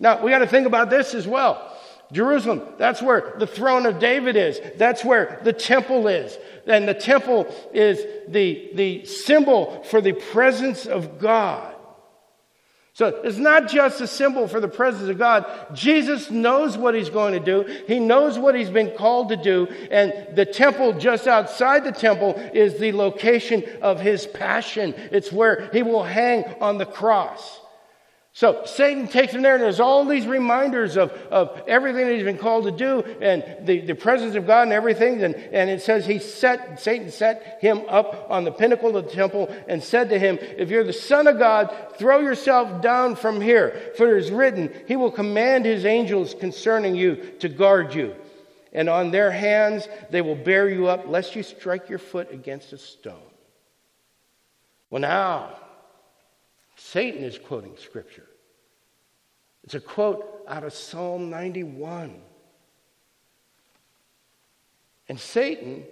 Now, 0.00 0.20
we 0.20 0.32
got 0.32 0.40
to 0.40 0.48
think 0.48 0.66
about 0.66 0.90
this 0.90 1.14
as 1.14 1.28
well. 1.28 1.72
Jerusalem, 2.10 2.62
that's 2.76 3.00
where 3.00 3.34
the 3.38 3.46
throne 3.46 3.86
of 3.86 4.00
David 4.00 4.34
is. 4.34 4.60
That's 4.76 5.04
where 5.04 5.40
the 5.44 5.52
temple 5.52 6.08
is. 6.08 6.36
And 6.66 6.88
the 6.88 6.94
temple 6.94 7.46
is 7.72 8.04
the, 8.26 8.72
the 8.74 9.04
symbol 9.04 9.84
for 9.84 10.00
the 10.00 10.12
presence 10.12 10.86
of 10.86 11.20
God. 11.20 11.75
So 12.96 13.08
it's 13.08 13.36
not 13.36 13.68
just 13.68 14.00
a 14.00 14.06
symbol 14.06 14.48
for 14.48 14.58
the 14.58 14.68
presence 14.68 15.10
of 15.10 15.18
God. 15.18 15.44
Jesus 15.74 16.30
knows 16.30 16.78
what 16.78 16.94
he's 16.94 17.10
going 17.10 17.34
to 17.34 17.40
do. 17.40 17.82
He 17.86 18.00
knows 18.00 18.38
what 18.38 18.54
he's 18.54 18.70
been 18.70 18.96
called 18.96 19.28
to 19.28 19.36
do. 19.36 19.66
And 19.90 20.34
the 20.34 20.46
temple 20.46 20.94
just 20.94 21.26
outside 21.26 21.84
the 21.84 21.92
temple 21.92 22.32
is 22.54 22.78
the 22.78 22.92
location 22.92 23.64
of 23.82 24.00
his 24.00 24.26
passion. 24.26 24.94
It's 25.12 25.30
where 25.30 25.68
he 25.74 25.82
will 25.82 26.04
hang 26.04 26.46
on 26.62 26.78
the 26.78 26.86
cross. 26.86 27.60
So 28.36 28.66
Satan 28.66 29.08
takes 29.08 29.32
him 29.32 29.40
there, 29.40 29.54
and 29.54 29.62
there's 29.62 29.80
all 29.80 30.04
these 30.04 30.26
reminders 30.26 30.98
of, 30.98 31.10
of 31.30 31.62
everything 31.66 32.06
that 32.06 32.16
he's 32.16 32.22
been 32.22 32.36
called 32.36 32.64
to 32.64 32.70
do 32.70 33.00
and 33.22 33.66
the, 33.66 33.80
the 33.80 33.94
presence 33.94 34.34
of 34.34 34.46
God 34.46 34.64
and 34.64 34.74
everything. 34.74 35.24
And, 35.24 35.34
and 35.34 35.70
it 35.70 35.80
says 35.80 36.04
he 36.04 36.18
set, 36.18 36.78
Satan 36.78 37.10
set 37.10 37.56
him 37.62 37.80
up 37.88 38.26
on 38.28 38.44
the 38.44 38.52
pinnacle 38.52 38.94
of 38.94 39.06
the 39.06 39.10
temple 39.10 39.48
and 39.68 39.82
said 39.82 40.10
to 40.10 40.18
him, 40.18 40.36
If 40.38 40.68
you're 40.68 40.84
the 40.84 40.92
Son 40.92 41.26
of 41.26 41.38
God, 41.38 41.74
throw 41.96 42.20
yourself 42.20 42.82
down 42.82 43.16
from 43.16 43.40
here. 43.40 43.92
For 43.96 44.14
it 44.14 44.24
is 44.24 44.30
written, 44.30 44.70
He 44.86 44.96
will 44.96 45.10
command 45.10 45.64
His 45.64 45.86
angels 45.86 46.34
concerning 46.38 46.94
you 46.94 47.16
to 47.38 47.48
guard 47.48 47.94
you. 47.94 48.14
And 48.70 48.90
on 48.90 49.12
their 49.12 49.30
hands 49.30 49.88
they 50.10 50.20
will 50.20 50.36
bear 50.36 50.68
you 50.68 50.88
up, 50.88 51.08
lest 51.08 51.36
you 51.36 51.42
strike 51.42 51.88
your 51.88 51.98
foot 51.98 52.30
against 52.30 52.74
a 52.74 52.78
stone. 52.78 53.16
Well, 54.90 55.00
now, 55.00 55.56
Satan 56.76 57.24
is 57.24 57.38
quoting 57.38 57.74
scripture. 57.78 58.25
It's 59.66 59.74
a 59.74 59.80
quote 59.80 60.24
out 60.48 60.62
of 60.62 60.72
Psalm 60.72 61.28
91. 61.28 62.14
And 65.08 65.18
Satan 65.20 65.84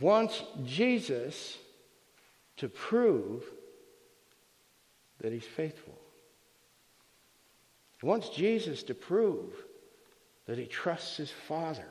wants 0.00 0.42
Jesus 0.64 1.58
to 2.58 2.68
prove 2.68 3.44
that 5.20 5.32
he's 5.32 5.44
faithful. 5.44 5.94
He 8.00 8.06
wants 8.06 8.28
Jesus 8.28 8.82
to 8.84 8.94
prove 8.94 9.52
that 10.46 10.58
he 10.58 10.66
trusts 10.66 11.16
his 11.16 11.30
Father. 11.30 11.86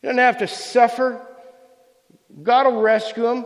He 0.00 0.08
doesn't 0.08 0.18
have 0.18 0.38
to 0.38 0.48
suffer. 0.48 1.24
God 2.42 2.66
will 2.66 2.80
rescue 2.80 3.26
him. 3.26 3.44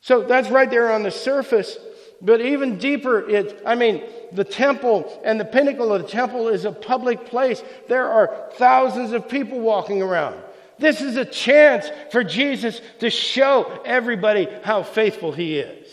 So 0.00 0.22
that's 0.22 0.50
right 0.50 0.70
there 0.70 0.92
on 0.92 1.02
the 1.02 1.10
surface. 1.10 1.78
But 2.24 2.40
even 2.40 2.78
deeper, 2.78 3.28
it, 3.28 3.62
I 3.66 3.74
mean, 3.74 4.02
the 4.32 4.44
temple 4.44 5.20
and 5.24 5.38
the 5.38 5.44
pinnacle 5.44 5.92
of 5.92 6.02
the 6.02 6.08
temple 6.08 6.48
is 6.48 6.64
a 6.64 6.72
public 6.72 7.26
place. 7.26 7.62
There 7.86 8.08
are 8.08 8.48
thousands 8.54 9.12
of 9.12 9.28
people 9.28 9.60
walking 9.60 10.00
around. 10.00 10.40
This 10.78 11.02
is 11.02 11.18
a 11.18 11.26
chance 11.26 11.86
for 12.10 12.24
Jesus 12.24 12.80
to 13.00 13.10
show 13.10 13.82
everybody 13.84 14.48
how 14.62 14.82
faithful 14.82 15.32
he 15.32 15.58
is, 15.58 15.86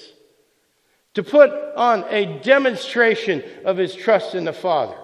to 1.16 1.22
put 1.22 1.52
on 1.76 2.06
a 2.10 2.40
demonstration 2.40 3.44
of 3.66 3.76
his 3.76 3.94
trust 3.94 4.34
in 4.34 4.46
the 4.46 4.54
Father. 4.54 4.98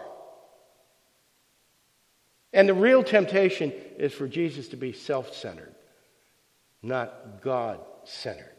And 2.54 2.70
the 2.70 2.74
real 2.74 3.04
temptation 3.04 3.74
is 3.98 4.14
for 4.14 4.30
Jesus 4.30 4.70
to 4.70 4.78
be 4.78 4.94
self 4.94 5.36
centered, 5.36 5.76
not 6.82 7.42
God 7.42 7.82
centered. 8.06 8.57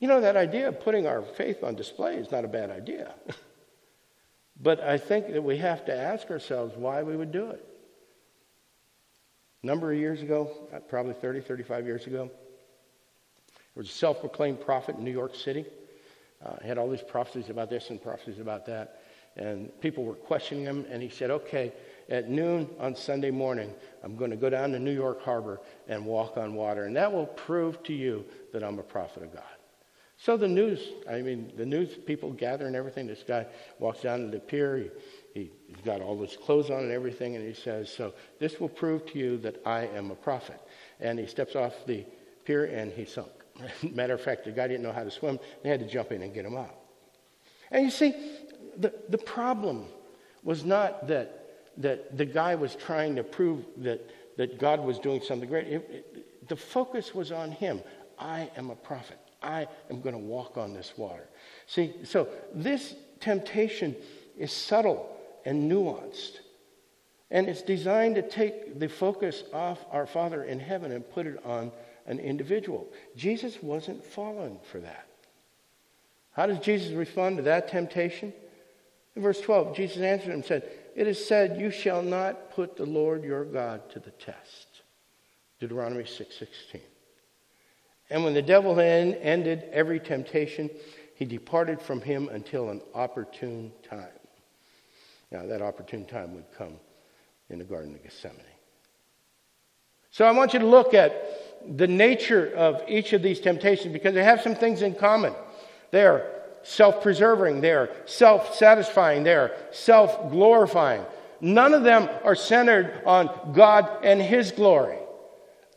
You 0.00 0.08
know, 0.08 0.22
that 0.22 0.34
idea 0.34 0.68
of 0.68 0.80
putting 0.80 1.06
our 1.06 1.22
faith 1.22 1.62
on 1.62 1.74
display 1.74 2.16
is 2.16 2.32
not 2.32 2.44
a 2.44 2.48
bad 2.48 2.70
idea. 2.70 3.14
but 4.60 4.80
I 4.80 4.96
think 4.96 5.28
that 5.32 5.44
we 5.44 5.58
have 5.58 5.84
to 5.84 5.94
ask 5.94 6.30
ourselves 6.30 6.74
why 6.74 7.02
we 7.02 7.16
would 7.16 7.30
do 7.30 7.50
it. 7.50 7.64
A 9.62 9.66
number 9.66 9.92
of 9.92 9.98
years 9.98 10.22
ago, 10.22 10.50
uh, 10.74 10.78
probably 10.78 11.12
30, 11.12 11.42
35 11.42 11.84
years 11.84 12.06
ago, 12.06 12.30
there 13.52 13.82
was 13.82 13.90
a 13.90 13.92
self 13.92 14.20
proclaimed 14.20 14.62
prophet 14.62 14.96
in 14.96 15.04
New 15.04 15.12
York 15.12 15.34
City. 15.34 15.66
Uh, 16.42 16.56
he 16.62 16.68
had 16.68 16.78
all 16.78 16.88
these 16.88 17.02
prophecies 17.02 17.50
about 17.50 17.68
this 17.68 17.90
and 17.90 18.02
prophecies 18.02 18.40
about 18.40 18.64
that. 18.66 19.02
And 19.36 19.70
people 19.82 20.04
were 20.04 20.14
questioning 20.14 20.64
him, 20.64 20.86
and 20.90 21.02
he 21.02 21.10
said, 21.10 21.30
Okay, 21.30 21.72
at 22.08 22.30
noon 22.30 22.68
on 22.80 22.96
Sunday 22.96 23.30
morning, 23.30 23.72
I'm 24.02 24.16
going 24.16 24.30
to 24.30 24.36
go 24.36 24.48
down 24.48 24.72
to 24.72 24.78
New 24.78 24.94
York 24.94 25.22
Harbor 25.22 25.60
and 25.88 26.06
walk 26.06 26.38
on 26.38 26.54
water, 26.54 26.84
and 26.84 26.96
that 26.96 27.12
will 27.12 27.26
prove 27.26 27.82
to 27.84 27.92
you 27.92 28.24
that 28.54 28.64
I'm 28.64 28.78
a 28.78 28.82
prophet 28.82 29.22
of 29.22 29.34
God. 29.34 29.44
So 30.22 30.36
the 30.36 30.48
news, 30.48 30.86
I 31.08 31.22
mean, 31.22 31.50
the 31.56 31.64
news 31.64 31.96
people 31.96 32.32
gather 32.32 32.66
and 32.66 32.76
everything. 32.76 33.06
This 33.06 33.24
guy 33.26 33.46
walks 33.78 34.02
down 34.02 34.20
to 34.20 34.26
the 34.26 34.38
pier. 34.38 34.92
He, 35.32 35.50
he's 35.66 35.80
got 35.82 36.02
all 36.02 36.20
his 36.20 36.36
clothes 36.36 36.68
on 36.68 36.80
and 36.80 36.92
everything, 36.92 37.36
and 37.36 37.46
he 37.46 37.54
says, 37.54 37.90
So 37.90 38.12
this 38.38 38.60
will 38.60 38.68
prove 38.68 39.06
to 39.12 39.18
you 39.18 39.38
that 39.38 39.62
I 39.64 39.86
am 39.86 40.10
a 40.10 40.14
prophet. 40.14 40.60
And 41.00 41.18
he 41.18 41.26
steps 41.26 41.56
off 41.56 41.72
the 41.86 42.04
pier 42.44 42.66
and 42.66 42.92
he 42.92 43.06
sunk. 43.06 43.30
Matter 43.82 44.12
of 44.12 44.20
fact, 44.20 44.44
the 44.44 44.50
guy 44.50 44.68
didn't 44.68 44.82
know 44.82 44.92
how 44.92 45.04
to 45.04 45.10
swim. 45.10 45.38
They 45.62 45.70
had 45.70 45.80
to 45.80 45.88
jump 45.88 46.12
in 46.12 46.20
and 46.20 46.34
get 46.34 46.44
him 46.44 46.56
out. 46.56 46.76
And 47.70 47.84
you 47.86 47.90
see, 47.90 48.14
the, 48.76 48.92
the 49.08 49.18
problem 49.18 49.86
was 50.42 50.66
not 50.66 51.08
that, 51.08 51.46
that 51.78 52.18
the 52.18 52.26
guy 52.26 52.56
was 52.56 52.74
trying 52.74 53.16
to 53.16 53.24
prove 53.24 53.64
that, 53.78 54.10
that 54.36 54.58
God 54.58 54.80
was 54.80 54.98
doing 54.98 55.22
something 55.22 55.48
great. 55.48 55.66
It, 55.66 55.88
it, 55.90 56.48
the 56.48 56.56
focus 56.56 57.14
was 57.14 57.32
on 57.32 57.52
him. 57.52 57.80
I 58.18 58.50
am 58.58 58.68
a 58.68 58.76
prophet. 58.76 59.18
I 59.42 59.66
am 59.90 60.00
going 60.00 60.14
to 60.14 60.20
walk 60.20 60.56
on 60.56 60.72
this 60.72 60.92
water. 60.96 61.28
See, 61.66 61.94
so 62.04 62.28
this 62.54 62.94
temptation 63.20 63.96
is 64.38 64.52
subtle 64.52 65.16
and 65.44 65.70
nuanced. 65.70 66.38
And 67.30 67.48
it's 67.48 67.62
designed 67.62 68.16
to 68.16 68.22
take 68.22 68.78
the 68.78 68.88
focus 68.88 69.44
off 69.52 69.84
our 69.92 70.06
Father 70.06 70.44
in 70.44 70.58
heaven 70.58 70.92
and 70.92 71.08
put 71.08 71.26
it 71.26 71.44
on 71.44 71.70
an 72.06 72.18
individual. 72.18 72.88
Jesus 73.16 73.62
wasn't 73.62 74.04
fallen 74.04 74.58
for 74.70 74.80
that. 74.80 75.06
How 76.32 76.46
does 76.46 76.58
Jesus 76.58 76.92
respond 76.92 77.36
to 77.36 77.42
that 77.44 77.68
temptation? 77.68 78.32
In 79.14 79.22
verse 79.22 79.40
12, 79.40 79.76
Jesus 79.76 79.98
answered 79.98 80.28
him 80.28 80.34
and 80.34 80.44
said, 80.44 80.68
It 80.96 81.06
is 81.06 81.24
said, 81.24 81.60
You 81.60 81.70
shall 81.70 82.02
not 82.02 82.50
put 82.52 82.76
the 82.76 82.86
Lord 82.86 83.24
your 83.24 83.44
God 83.44 83.88
to 83.90 84.00
the 84.00 84.10
test. 84.12 84.82
Deuteronomy 85.60 86.04
6:16. 86.04 86.80
And 88.10 88.24
when 88.24 88.34
the 88.34 88.42
devil 88.42 88.74
then 88.74 89.14
ended 89.14 89.64
every 89.72 90.00
temptation, 90.00 90.68
he 91.14 91.24
departed 91.24 91.80
from 91.80 92.00
him 92.00 92.28
until 92.28 92.70
an 92.70 92.80
opportune 92.94 93.72
time. 93.88 94.08
Now, 95.30 95.46
that 95.46 95.62
opportune 95.62 96.04
time 96.06 96.34
would 96.34 96.46
come 96.56 96.74
in 97.48 97.58
the 97.58 97.64
Garden 97.64 97.94
of 97.94 98.02
Gethsemane. 98.02 98.36
So 100.10 100.24
I 100.24 100.32
want 100.32 100.54
you 100.54 100.58
to 100.58 100.66
look 100.66 100.92
at 100.92 101.76
the 101.76 101.86
nature 101.86 102.52
of 102.56 102.82
each 102.88 103.12
of 103.12 103.22
these 103.22 103.38
temptations 103.38 103.92
because 103.92 104.14
they 104.14 104.24
have 104.24 104.40
some 104.40 104.56
things 104.56 104.82
in 104.82 104.94
common. 104.94 105.34
They 105.92 106.04
are 106.04 106.26
self 106.62 107.02
preserving, 107.02 107.60
they 107.60 107.72
are 107.72 107.90
self 108.06 108.54
satisfying, 108.54 109.22
they 109.22 109.34
are 109.34 109.52
self 109.70 110.30
glorifying. 110.30 111.04
None 111.40 111.74
of 111.74 111.84
them 111.84 112.08
are 112.24 112.34
centered 112.34 113.02
on 113.06 113.52
God 113.52 113.88
and 114.02 114.20
His 114.20 114.50
glory. 114.50 114.99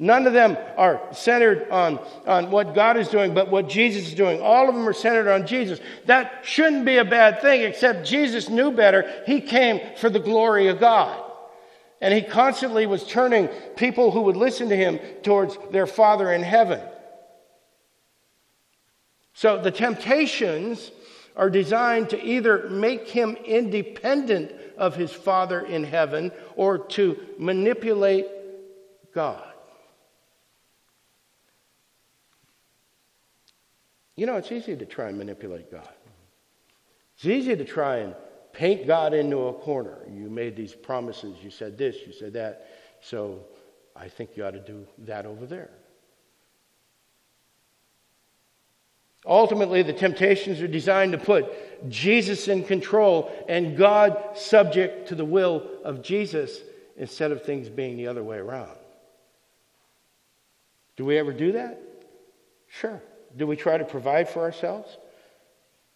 None 0.03 0.27
of 0.27 0.33
them 0.33 0.57
are 0.75 1.01
centered 1.13 1.69
on, 1.69 1.97
on 2.27 2.51
what 2.51 2.75
God 2.75 2.97
is 2.97 3.07
doing, 3.07 3.33
but 3.33 3.49
what 3.49 3.69
Jesus 3.69 4.07
is 4.07 4.13
doing. 4.13 4.41
All 4.41 4.67
of 4.67 4.75
them 4.75 4.85
are 4.85 4.91
centered 4.91 5.29
on 5.29 5.47
Jesus. 5.47 5.79
That 6.07 6.41
shouldn't 6.43 6.83
be 6.83 6.97
a 6.97 7.05
bad 7.05 7.41
thing, 7.41 7.61
except 7.61 8.05
Jesus 8.05 8.49
knew 8.49 8.69
better. 8.71 9.23
He 9.25 9.39
came 9.39 9.79
for 9.95 10.09
the 10.09 10.19
glory 10.19 10.67
of 10.67 10.77
God. 10.77 11.23
And 12.01 12.13
he 12.13 12.21
constantly 12.21 12.85
was 12.85 13.07
turning 13.07 13.47
people 13.77 14.11
who 14.11 14.23
would 14.23 14.35
listen 14.35 14.67
to 14.67 14.75
him 14.75 14.99
towards 15.21 15.57
their 15.71 15.87
Father 15.87 16.33
in 16.33 16.43
heaven. 16.43 16.81
So 19.33 19.61
the 19.61 19.71
temptations 19.71 20.91
are 21.37 21.49
designed 21.49 22.09
to 22.09 22.21
either 22.21 22.67
make 22.67 23.07
him 23.07 23.37
independent 23.45 24.51
of 24.77 24.97
his 24.97 25.13
Father 25.13 25.61
in 25.61 25.85
heaven 25.85 26.33
or 26.57 26.77
to 26.77 27.17
manipulate 27.37 28.27
God. 29.15 29.52
You 34.15 34.26
know, 34.28 34.36
it's 34.36 34.52
easy 34.52 34.76
to 34.76 34.86
try 34.86 35.10
and 35.10 35.17
manipulate 35.17 35.71
God. 35.71 35.89
It's 37.15 37.26
easy 37.26 37.56
to 37.56 37.65
try 37.65 37.97
and 37.97 38.15
paint 38.52 38.86
God 38.86 39.13
into 39.13 39.47
a 39.47 39.54
corner. 39.54 39.97
You 40.10 40.30
made 40.30 40.56
these 40.56 40.73
promises, 40.73 41.38
you 41.41 41.49
said 41.49 41.78
this, 41.78 41.95
you 42.06 42.13
said 42.13 42.34
that, 42.34 42.67
so 43.02 43.45
I 43.95 44.08
think 44.08 44.36
you 44.36 44.45
ought 44.45 44.52
to 44.52 44.60
do 44.60 44.86
that 44.99 45.26
over 45.26 45.45
there. 45.45 45.71
Ultimately, 49.26 49.84
the 49.84 49.93
temptations 49.93 50.62
are 50.62 50.67
designed 50.67 51.13
to 51.13 51.17
put 51.17 51.89
Jesus 51.89 52.47
in 52.49 52.63
control 52.63 53.32
and 53.47 53.78
God 53.78 54.36
subject 54.36 55.08
to 55.08 55.15
the 55.15 55.26
will 55.26 55.65
of 55.84 56.04
Jesus 56.04 56.60
instead 56.97 57.32
of 57.32 57.43
things 57.43 57.69
being 57.69 57.95
the 57.95 58.08
other 58.08 58.23
way 58.23 58.38
around. 58.38 58.78
Do 60.97 61.06
we 61.06 61.17
ever 61.17 61.32
do 61.32 61.54
that? 61.54 61.80
Sure. 62.67 63.02
Do 63.35 63.47
we 63.47 63.55
try 63.55 63.77
to 63.77 63.85
provide 63.85 64.29
for 64.29 64.41
ourselves? 64.41 64.97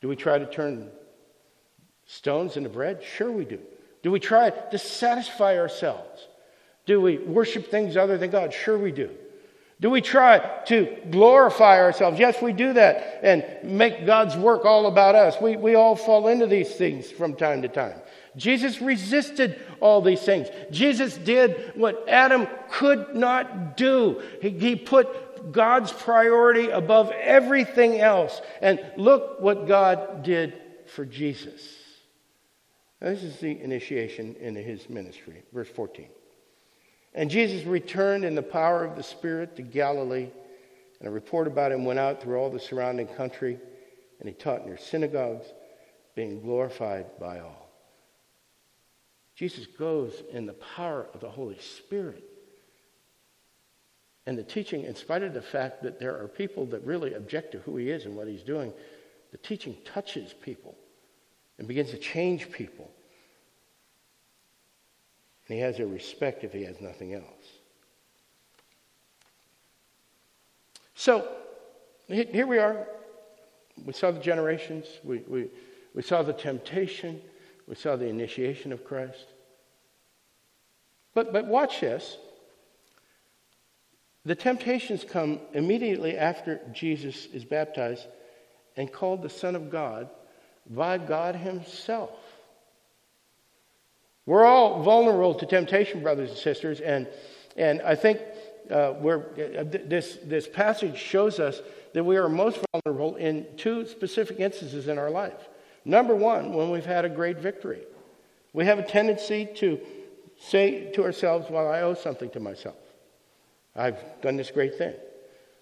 Do 0.01 0.07
we 0.07 0.15
try 0.15 0.37
to 0.37 0.45
turn 0.45 0.89
stones 2.05 2.57
into 2.57 2.69
bread? 2.69 3.03
Sure, 3.03 3.31
we 3.31 3.45
do. 3.45 3.59
Do 4.03 4.11
we 4.11 4.19
try 4.19 4.49
to 4.49 4.77
satisfy 4.77 5.57
ourselves? 5.57 6.27
Do 6.85 7.01
we 7.01 7.17
worship 7.17 7.69
things 7.69 7.97
other 7.97 8.17
than 8.17 8.29
God? 8.29 8.53
Sure, 8.53 8.77
we 8.77 8.91
do. 8.91 9.09
Do 9.79 9.91
we 9.91 10.01
try 10.01 10.39
to 10.67 10.97
glorify 11.11 11.79
ourselves? 11.79 12.19
Yes, 12.19 12.41
we 12.41 12.51
do 12.51 12.73
that 12.73 13.19
and 13.21 13.45
make 13.63 14.07
God's 14.07 14.35
work 14.35 14.65
all 14.65 14.87
about 14.87 15.13
us. 15.13 15.35
We, 15.39 15.55
we 15.55 15.75
all 15.75 15.95
fall 15.95 16.29
into 16.29 16.47
these 16.47 16.73
things 16.73 17.11
from 17.11 17.35
time 17.35 17.61
to 17.61 17.67
time. 17.67 17.93
Jesus 18.35 18.81
resisted 18.81 19.59
all 19.79 20.01
these 20.01 20.21
things. 20.21 20.47
Jesus 20.71 21.17
did 21.17 21.73
what 21.75 22.07
Adam 22.07 22.47
could 22.71 23.15
not 23.15 23.77
do. 23.77 24.21
He, 24.41 24.49
he 24.49 24.75
put 24.75 25.26
God's 25.51 25.91
priority 25.91 26.69
above 26.69 27.11
everything 27.11 27.99
else. 27.99 28.41
And 28.61 28.79
look 28.97 29.39
what 29.39 29.67
God 29.67 30.23
did 30.23 30.53
for 30.87 31.05
Jesus. 31.05 31.75
Now, 33.01 33.09
this 33.09 33.23
is 33.23 33.39
the 33.39 33.61
initiation 33.61 34.35
into 34.39 34.61
his 34.61 34.89
ministry. 34.89 35.43
Verse 35.53 35.69
14. 35.69 36.07
And 37.13 37.29
Jesus 37.29 37.65
returned 37.65 38.25
in 38.25 38.35
the 38.35 38.43
power 38.43 38.83
of 38.83 38.95
the 38.95 39.03
Spirit 39.03 39.55
to 39.55 39.61
Galilee, 39.61 40.29
and 40.99 41.07
a 41.07 41.11
report 41.11 41.47
about 41.47 41.71
him 41.71 41.85
went 41.85 41.99
out 41.99 42.21
through 42.21 42.37
all 42.37 42.49
the 42.49 42.59
surrounding 42.59 43.07
country, 43.07 43.59
and 44.19 44.29
he 44.29 44.35
taught 44.35 44.61
in 44.61 44.67
their 44.67 44.77
synagogues, 44.77 45.45
being 46.15 46.41
glorified 46.41 47.05
by 47.19 47.39
all. 47.39 47.69
Jesus 49.35 49.67
goes 49.67 50.23
in 50.31 50.47
the 50.47 50.53
power 50.53 51.07
of 51.13 51.19
the 51.19 51.29
Holy 51.29 51.59
Spirit. 51.59 52.23
And 54.27 54.37
the 54.37 54.43
teaching, 54.43 54.83
in 54.83 54.93
spite 54.93 55.23
of 55.23 55.33
the 55.33 55.41
fact 55.41 55.81
that 55.83 56.01
there 56.01 56.21
are 56.21 56.27
people 56.27 56.65
that 56.67 56.83
really 56.83 57.13
object 57.13 57.53
to 57.53 57.59
who 57.59 57.77
he 57.77 57.89
is 57.89 58.03
and 58.05 58.13
what 58.13 58.27
he's 58.27 58.43
doing, 58.43 58.73
the 59.31 59.37
teaching 59.37 59.77
touches 59.85 60.33
people 60.33 60.75
and 61.57 61.65
begins 61.65 61.91
to 61.91 61.97
change 61.97 62.51
people. 62.51 62.91
And 65.47 65.55
he 65.55 65.61
has 65.61 65.77
their 65.77 65.87
respect 65.87 66.43
if 66.43 66.51
he 66.51 66.65
has 66.65 66.81
nothing 66.81 67.13
else. 67.13 67.23
So, 70.93 71.25
here 72.07 72.47
we 72.47 72.57
are. 72.57 72.85
We 73.85 73.93
saw 73.93 74.11
the 74.11 74.19
generations, 74.19 74.87
we, 75.05 75.19
we, 75.19 75.47
we 75.95 76.01
saw 76.01 76.21
the 76.21 76.33
temptation, 76.33 77.21
we 77.65 77.75
saw 77.75 77.95
the 77.95 78.07
initiation 78.07 78.73
of 78.73 78.83
Christ. 78.83 79.27
But, 81.13 81.31
but 81.31 81.45
watch 81.45 81.79
this. 81.79 82.17
The 84.27 84.35
temptations 84.35 85.05
come 85.05 85.39
immediately 85.53 86.17
after 86.17 86.59
Jesus 86.73 87.27
is 87.27 87.45
baptized 87.45 88.07
and 88.75 88.91
called 88.91 89.21
the 89.21 89.29
Son 89.29 89.55
of 89.55 89.71
God 89.71 90.09
by 90.69 90.97
God 90.97 91.37
Himself. 91.37 92.09
We're 94.25 94.43
all 94.43 94.83
vulnerable 94.83 95.33
to 95.35 95.45
temptation, 95.45 96.03
brothers 96.03 96.31
and 96.31 96.37
sisters, 96.37 96.81
and, 96.81 97.07
and 97.55 97.81
I 97.81 97.95
think 97.95 98.19
uh, 98.69 98.73
uh, 98.73 99.63
this, 99.63 100.17
this 100.25 100.45
passage 100.45 100.97
shows 100.97 101.39
us 101.39 101.61
that 101.93 102.03
we 102.03 102.17
are 102.17 102.27
most 102.27 102.59
vulnerable 102.73 103.15
in 103.15 103.45
two 103.55 103.87
specific 103.87 104.41
instances 104.41 104.89
in 104.89 104.97
our 104.99 105.09
life. 105.09 105.47
Number 105.85 106.13
one, 106.13 106.51
when 106.51 106.69
we've 106.69 106.85
had 106.85 107.05
a 107.05 107.09
great 107.09 107.37
victory. 107.37 107.79
We 108.51 108.65
have 108.65 108.77
a 108.77 108.83
tendency 108.83 109.47
to 109.55 109.79
say 110.37 110.91
to 110.91 111.05
ourselves, 111.05 111.49
Well, 111.49 111.69
I 111.71 111.79
owe 111.79 111.93
something 111.93 112.29
to 112.31 112.41
myself. 112.41 112.75
I've 113.77 113.99
done 114.21 114.35
this 114.37 114.51
great 114.51 114.75
thing. 114.75 114.93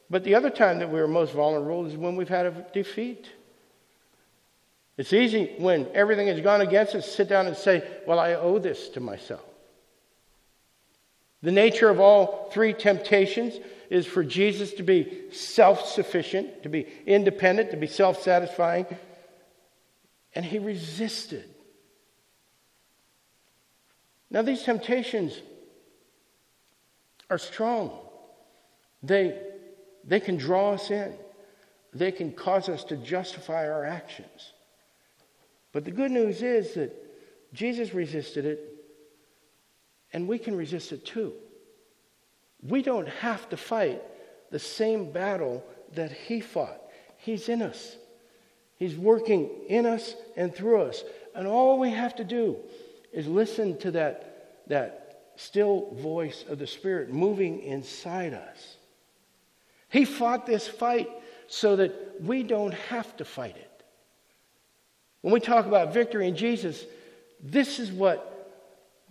But 0.09 0.23
the 0.23 0.35
other 0.35 0.49
time 0.49 0.79
that 0.79 0.89
we're 0.89 1.07
most 1.07 1.33
vulnerable 1.33 1.85
is 1.85 1.97
when 1.97 2.15
we've 2.15 2.29
had 2.29 2.45
a 2.45 2.65
defeat. 2.73 3.27
It's 4.97 5.11
easy 5.11 5.53
when 5.57 5.87
everything 5.93 6.27
has 6.27 6.39
gone 6.39 6.61
against 6.61 6.95
us 6.95 7.05
to 7.05 7.11
sit 7.11 7.27
down 7.27 7.47
and 7.47 7.57
say, 7.57 7.83
Well, 8.07 8.19
I 8.19 8.33
owe 8.33 8.59
this 8.59 8.89
to 8.89 8.99
myself. 8.99 9.43
The 11.41 11.51
nature 11.51 11.89
of 11.89 11.99
all 11.99 12.49
three 12.51 12.73
temptations 12.73 13.55
is 13.89 14.05
for 14.05 14.23
Jesus 14.23 14.73
to 14.73 14.83
be 14.83 15.31
self 15.31 15.85
sufficient, 15.85 16.63
to 16.63 16.69
be 16.69 16.87
independent, 17.05 17.71
to 17.71 17.77
be 17.77 17.87
self 17.87 18.21
satisfying. 18.21 18.85
And 20.33 20.45
he 20.45 20.59
resisted. 20.59 21.45
Now, 24.29 24.41
these 24.41 24.63
temptations 24.63 25.39
are 27.29 27.37
strong. 27.37 28.04
They, 29.05 29.39
they 30.03 30.19
can 30.19 30.37
draw 30.37 30.71
us 30.71 30.89
in, 30.89 31.13
they 31.93 32.11
can 32.11 32.31
cause 32.31 32.69
us 32.69 32.83
to 32.85 32.97
justify 32.97 33.69
our 33.69 33.85
actions. 33.85 34.53
But 35.71 35.85
the 35.85 35.91
good 35.91 36.11
news 36.11 36.41
is 36.41 36.73
that 36.73 36.91
Jesus 37.53 37.93
resisted 37.93 38.45
it, 38.45 38.59
and 40.11 40.27
we 40.27 40.39
can 40.39 40.55
resist 40.55 40.91
it 40.91 41.05
too. 41.05 41.33
We 42.61 42.81
don't 42.81 43.07
have 43.07 43.47
to 43.49 43.57
fight 43.57 44.01
the 44.51 44.59
same 44.59 45.11
battle 45.11 45.63
that 45.93 46.11
he 46.11 46.39
fought. 46.41 46.81
He's 47.17 47.47
in 47.49 47.61
us, 47.61 47.97
he's 48.77 48.95
working 48.95 49.49
in 49.67 49.85
us 49.85 50.15
and 50.35 50.53
through 50.53 50.81
us. 50.81 51.03
And 51.35 51.47
all 51.47 51.79
we 51.79 51.91
have 51.91 52.15
to 52.15 52.23
do 52.23 52.57
is 53.11 53.27
listen 53.27 53.77
to 53.79 53.91
that, 53.91 54.63
that 54.67 55.31
still 55.35 55.91
voice 55.95 56.45
of 56.47 56.59
the 56.59 56.67
Spirit 56.67 57.11
moving 57.11 57.59
inside 57.59 58.33
us. 58.33 58.77
He 59.95 60.03
fought 60.03 60.45
this 60.45 60.67
fight 60.67 61.09
so 61.47 61.77
that 61.77 62.21
we 62.21 62.43
don't 62.43 62.73
have 62.73 63.15
to 63.15 63.23
fight 63.23 63.55
it. 63.55 63.83
When 65.21 65.33
we 65.33 65.39
talk 65.39 65.67
about 65.67 65.93
victory 65.93 66.27
in 66.27 66.35
Jesus, 66.35 66.83
this 67.41 67.79
is 67.79 67.93
what 67.93 68.51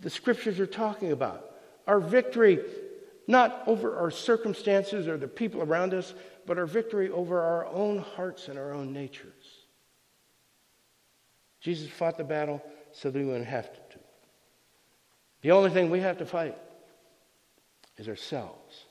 the 0.01 0.11
scriptures 0.11 0.59
are 0.59 0.67
talking 0.67 1.11
about. 1.11 1.55
Our 1.87 1.99
victory, 1.99 2.63
not 3.25 3.63
over 3.65 3.97
our 3.97 4.11
circumstances 4.11 5.07
or 5.07 5.17
the 5.17 5.27
people 5.27 5.63
around 5.63 5.95
us, 5.95 6.13
but 6.45 6.59
our 6.59 6.67
victory 6.67 7.09
over 7.09 7.41
our 7.41 7.65
own 7.65 7.97
hearts 7.97 8.47
and 8.47 8.59
our 8.59 8.71
own 8.71 8.93
natures. 8.93 9.65
Jesus 11.61 11.89
fought 11.89 12.15
the 12.15 12.23
battle 12.23 12.61
so 12.91 13.09
that 13.09 13.17
we 13.17 13.25
wouldn't 13.25 13.47
have 13.47 13.73
to. 13.73 13.99
The 15.41 15.49
only 15.49 15.71
thing 15.71 15.89
we 15.89 16.01
have 16.01 16.19
to 16.19 16.27
fight 16.27 16.55
is 17.97 18.07
ourselves. 18.07 18.84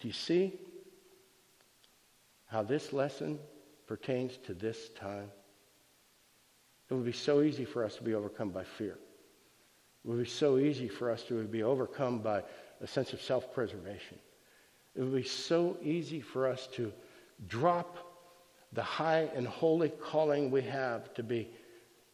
Do 0.00 0.08
you 0.08 0.14
see 0.14 0.58
how 2.46 2.62
this 2.62 2.92
lesson 2.92 3.38
pertains 3.86 4.38
to 4.46 4.54
this 4.54 4.88
time? 4.90 5.30
It 6.88 6.94
would 6.94 7.04
be 7.04 7.12
so 7.12 7.42
easy 7.42 7.64
for 7.64 7.84
us 7.84 7.96
to 7.96 8.02
be 8.02 8.14
overcome 8.14 8.50
by 8.50 8.64
fear. 8.64 8.98
It 10.04 10.08
would 10.08 10.18
be 10.18 10.28
so 10.28 10.58
easy 10.58 10.88
for 10.88 11.10
us 11.10 11.22
to 11.24 11.44
be 11.44 11.62
overcome 11.62 12.20
by 12.20 12.42
a 12.80 12.86
sense 12.86 13.12
of 13.12 13.20
self 13.20 13.52
preservation. 13.54 14.18
It 14.96 15.02
would 15.02 15.14
be 15.14 15.28
so 15.28 15.76
easy 15.82 16.20
for 16.20 16.48
us 16.48 16.66
to 16.72 16.92
drop 17.46 17.96
the 18.72 18.82
high 18.82 19.28
and 19.34 19.46
holy 19.46 19.90
calling 19.90 20.50
we 20.50 20.62
have 20.62 21.12
to 21.14 21.22
be 21.22 21.48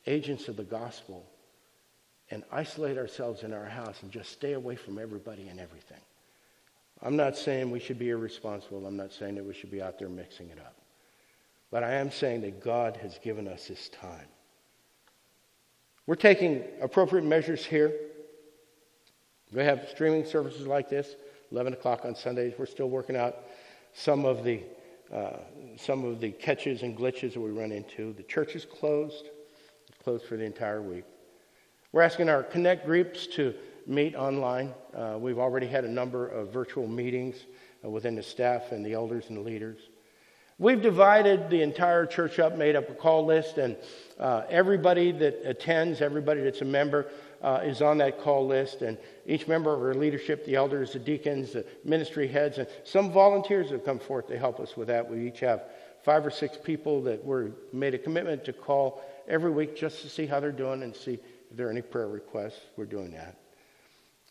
agents 0.07 0.49
of 0.49 0.57
the 0.57 0.65
gospel 0.65 1.25
and 2.31 2.43
isolate 2.51 2.99
ourselves 2.99 3.45
in 3.45 3.53
our 3.53 3.65
house 3.65 4.03
and 4.03 4.11
just 4.11 4.33
stay 4.33 4.53
away 4.53 4.75
from 4.75 4.99
everybody 4.99 5.49
and 5.49 5.61
everything. 5.61 6.01
I'm 7.03 7.17
not 7.17 7.37
saying 7.37 7.71
we 7.71 7.81
should 7.81 7.99
be 7.99 8.11
irresponsible. 8.11 8.87
I'm 8.87 8.97
not 8.97 9.13
saying 9.13 9.35
that 9.37 9.45
we 9.45 9.55
should 9.55 9.71
be 9.71 9.83
out 9.83 9.99
there 9.99 10.09
mixing 10.09 10.49
it 10.49 10.59
up. 10.59 10.77
But 11.71 11.83
I 11.83 11.95
am 11.95 12.11
saying 12.11 12.41
that 12.43 12.63
God 12.63 12.97
has 13.03 13.19
given 13.19 13.47
us 13.49 13.69
this 13.69 13.89
time. 13.89 14.27
We're 16.07 16.15
taking 16.15 16.63
appropriate 16.81 17.25
measures 17.25 17.67
here. 17.67 17.93
We 19.53 19.63
have 19.63 19.89
streaming 19.91 20.25
services 20.25 20.67
like 20.67 20.89
this, 20.89 21.17
11 21.53 21.73
o'clock 21.73 22.05
on 22.05 22.15
Sundays. 22.15 22.55
We're 22.59 22.67
still 22.67 22.89
working 22.89 23.17
out 23.17 23.37
some 23.93 24.25
of 24.25 24.45
the 24.45 24.63
uh, 25.13 25.39
some 25.77 26.05
of 26.05 26.21
the 26.21 26.33
catches 26.33 26.83
and 26.83 26.99
glitches 26.99 27.35
that 27.35 27.41
we 27.41 27.51
run 27.51 27.71
into. 27.71 28.13
The 28.15 28.25
church 28.25 28.57
is 28.57 28.65
closed, 28.65 29.27
it's 29.89 29.99
closed 30.03 30.25
for 30.25 30.37
the 30.37 30.45
entire 30.45 30.83
week. 30.83 31.05
We're 31.93 32.03
asking 32.03 32.29
our 32.29 32.43
connect 32.43 32.87
groups 32.87 33.27
to 33.29 33.55
meet 33.87 34.15
online. 34.15 34.75
Uh, 34.95 35.17
we've 35.19 35.39
already 35.39 35.67
had 35.67 35.85
a 35.85 35.91
number 35.91 36.27
of 36.27 36.53
virtual 36.53 36.87
meetings 36.87 37.37
uh, 37.85 37.89
within 37.89 38.15
the 38.15 38.23
staff 38.23 38.73
and 38.73 38.85
the 38.85 38.93
elders 38.93 39.27
and 39.29 39.37
the 39.37 39.43
leaders. 39.43 39.81
We've 40.59 40.81
divided 40.81 41.51
the 41.51 41.61
entire 41.61 42.07
church 42.07 42.39
up, 42.39 42.57
made 42.57 42.77
up 42.77 42.89
a 42.89 42.95
call 42.95 43.27
list, 43.27 43.59
and 43.59 43.77
uh, 44.19 44.45
everybody 44.49 45.13
that 45.13 45.43
attends, 45.45 46.01
everybody 46.01 46.41
that's 46.41 46.63
a 46.63 46.65
member, 46.65 47.09
uh, 47.43 47.61
is 47.63 47.83
on 47.83 47.99
that 47.99 48.21
call 48.23 48.47
list. 48.47 48.81
And 48.81 48.97
each 49.27 49.47
member 49.47 49.75
of 49.75 49.83
our 49.83 49.95
leadership, 49.95 50.47
the 50.47 50.55
elders, 50.55 50.95
the 50.95 50.99
deacons, 50.99 51.53
the 51.53 51.67
ministry 51.85 52.27
heads, 52.27 52.57
and 52.57 52.67
some 52.85 53.13
volunteers 53.13 53.71
have 53.71 53.85
come 53.85 53.99
forth 53.99 54.29
to 54.29 54.39
help 54.39 54.59
us 54.59 54.79
with 54.79 54.89
that. 54.89 55.11
We 55.11 55.29
each 55.29 55.41
have 55.41 55.65
five 56.05 56.25
or 56.25 56.31
six 56.31 56.57
people 56.57 57.03
that 57.03 57.23
we're 57.23 57.51
made 57.75 57.93
a 57.93 57.99
commitment 57.99 58.45
to 58.47 58.55
call 58.55 59.03
every 59.29 59.51
week 59.51 59.77
just 59.77 60.01
to 60.03 60.09
see 60.09 60.25
how 60.25 60.41
they're 60.41 60.53
doing 60.53 60.83
and 60.83 60.97
see 60.97 61.19
if 61.51 61.57
there 61.57 61.67
are 61.67 61.71
any 61.71 61.83
prayer 61.83 62.09
requests. 62.09 62.61
We're 62.77 62.87
doing 62.87 63.11
that. 63.11 63.37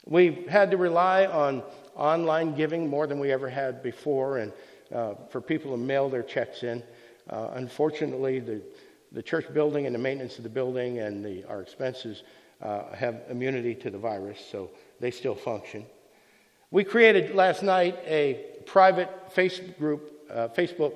We've 0.06 0.48
had 0.48 0.72
to 0.72 0.78
rely 0.78 1.26
on 1.26 1.64
online 1.96 2.56
giving 2.56 2.88
more 2.90 3.08
than 3.08 3.20
we 3.20 3.32
ever 3.32 3.50
had 3.50 3.82
before, 3.82 4.38
and 4.38 4.54
uh, 4.94 5.16
for 5.30 5.42
people 5.42 5.72
to 5.72 5.78
mail 5.78 6.10
their 6.10 6.24
checks 6.24 6.64
in. 6.64 6.84
Uh, 7.30 7.50
unfortunately, 7.54 8.40
the, 8.40 8.62
the 9.12 9.24
church 9.24 9.52
building 9.54 9.88
and 9.88 9.96
the 9.96 10.00
maintenance 10.00 10.38
of 10.38 10.44
the 10.44 10.50
building 10.50 11.00
and 11.00 11.26
the, 11.26 11.44
our 11.46 11.62
expenses 11.62 12.24
uh, 12.62 12.94
have 12.94 13.22
immunity 13.30 13.74
to 13.74 13.90
the 13.90 13.98
virus, 13.98 14.40
so 14.52 14.70
they 15.00 15.10
still 15.10 15.36
function. 15.36 15.86
We 16.70 16.84
created 16.84 17.34
last 17.34 17.64
night 17.64 17.98
a 18.06 18.46
private 18.66 19.10
Facebook 19.36 19.78
group, 19.80 20.12
uh, 20.32 20.50
Facebook 20.50 20.94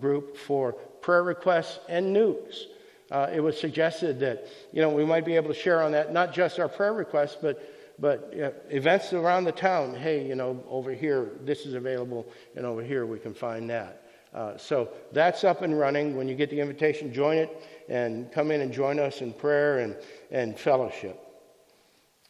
group 0.00 0.36
for 0.36 0.72
prayer 0.72 1.22
requests 1.22 1.78
and 1.88 2.12
news. 2.12 2.66
Uh, 3.10 3.30
it 3.32 3.40
was 3.40 3.60
suggested 3.60 4.18
that 4.20 4.46
you 4.72 4.80
know 4.80 4.88
we 4.88 5.04
might 5.04 5.24
be 5.24 5.36
able 5.36 5.48
to 5.48 5.54
share 5.54 5.82
on 5.82 5.92
that 5.92 6.12
not 6.12 6.32
just 6.32 6.58
our 6.58 6.68
prayer 6.68 6.94
requests, 6.94 7.36
but 7.40 7.62
but 7.98 8.30
events 8.70 9.12
around 9.12 9.44
the 9.44 9.52
town, 9.52 9.94
hey, 9.94 10.26
you 10.26 10.34
know, 10.34 10.62
over 10.68 10.92
here, 10.92 11.30
this 11.42 11.64
is 11.66 11.74
available, 11.74 12.26
and 12.56 12.66
over 12.66 12.82
here 12.82 13.06
we 13.06 13.18
can 13.18 13.34
find 13.34 13.70
that. 13.70 14.02
Uh, 14.34 14.56
so 14.56 14.88
that's 15.12 15.44
up 15.44 15.62
and 15.62 15.78
running. 15.78 16.16
When 16.16 16.26
you 16.26 16.34
get 16.34 16.50
the 16.50 16.58
invitation, 16.58 17.12
join 17.12 17.38
it 17.38 17.50
and 17.88 18.32
come 18.32 18.50
in 18.50 18.62
and 18.62 18.72
join 18.72 18.98
us 18.98 19.20
in 19.20 19.32
prayer 19.32 19.78
and, 19.78 19.96
and 20.32 20.58
fellowship. 20.58 21.20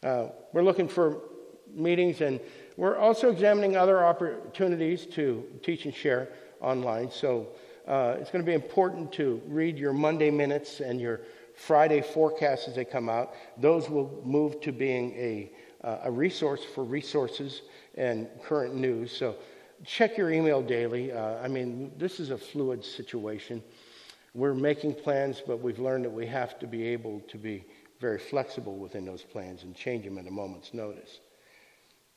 Uh, 0.03 0.27
we're 0.53 0.61
looking 0.61 0.87
for 0.87 1.21
meetings, 1.73 2.21
and 2.21 2.39
we're 2.77 2.95
also 2.95 3.31
examining 3.31 3.75
other 3.75 4.05
opportunities 4.05 5.07
to 5.07 5.43
teach 5.63 5.85
and 5.85 5.95
share 5.95 6.29
online. 6.61 7.09
So 7.09 7.47
uh, 7.87 8.17
it's 8.19 8.29
going 8.29 8.43
to 8.43 8.49
be 8.49 8.53
important 8.53 9.11
to 9.13 9.41
read 9.47 9.79
your 9.79 9.93
Monday 9.93 10.29
minutes 10.29 10.81
and 10.81 11.01
your 11.01 11.21
Friday 11.55 12.01
forecasts 12.01 12.67
as 12.67 12.75
they 12.75 12.85
come 12.85 13.09
out. 13.09 13.33
Those 13.57 13.89
will 13.89 14.21
move 14.23 14.61
to 14.61 14.71
being 14.71 15.13
a, 15.13 15.51
uh, 15.83 15.99
a 16.03 16.11
resource 16.11 16.63
for 16.63 16.83
resources 16.83 17.61
and 17.95 18.27
current 18.43 18.75
news. 18.75 19.15
So 19.15 19.35
check 19.83 20.17
your 20.17 20.31
email 20.31 20.61
daily. 20.61 21.11
Uh, 21.11 21.37
I 21.41 21.47
mean, 21.47 21.91
this 21.97 22.19
is 22.19 22.29
a 22.29 22.37
fluid 22.37 22.83
situation. 22.83 23.63
We're 24.33 24.53
making 24.53 24.95
plans, 24.95 25.41
but 25.45 25.61
we've 25.61 25.79
learned 25.79 26.05
that 26.05 26.09
we 26.13 26.27
have 26.27 26.59
to 26.59 26.67
be 26.67 26.87
able 26.87 27.21
to 27.21 27.37
be 27.37 27.65
very 28.01 28.19
flexible 28.19 28.75
within 28.75 29.05
those 29.05 29.23
plans 29.23 29.63
and 29.63 29.73
change 29.73 30.03
them 30.03 30.17
at 30.17 30.27
a 30.27 30.31
moment's 30.31 30.73
notice. 30.73 31.19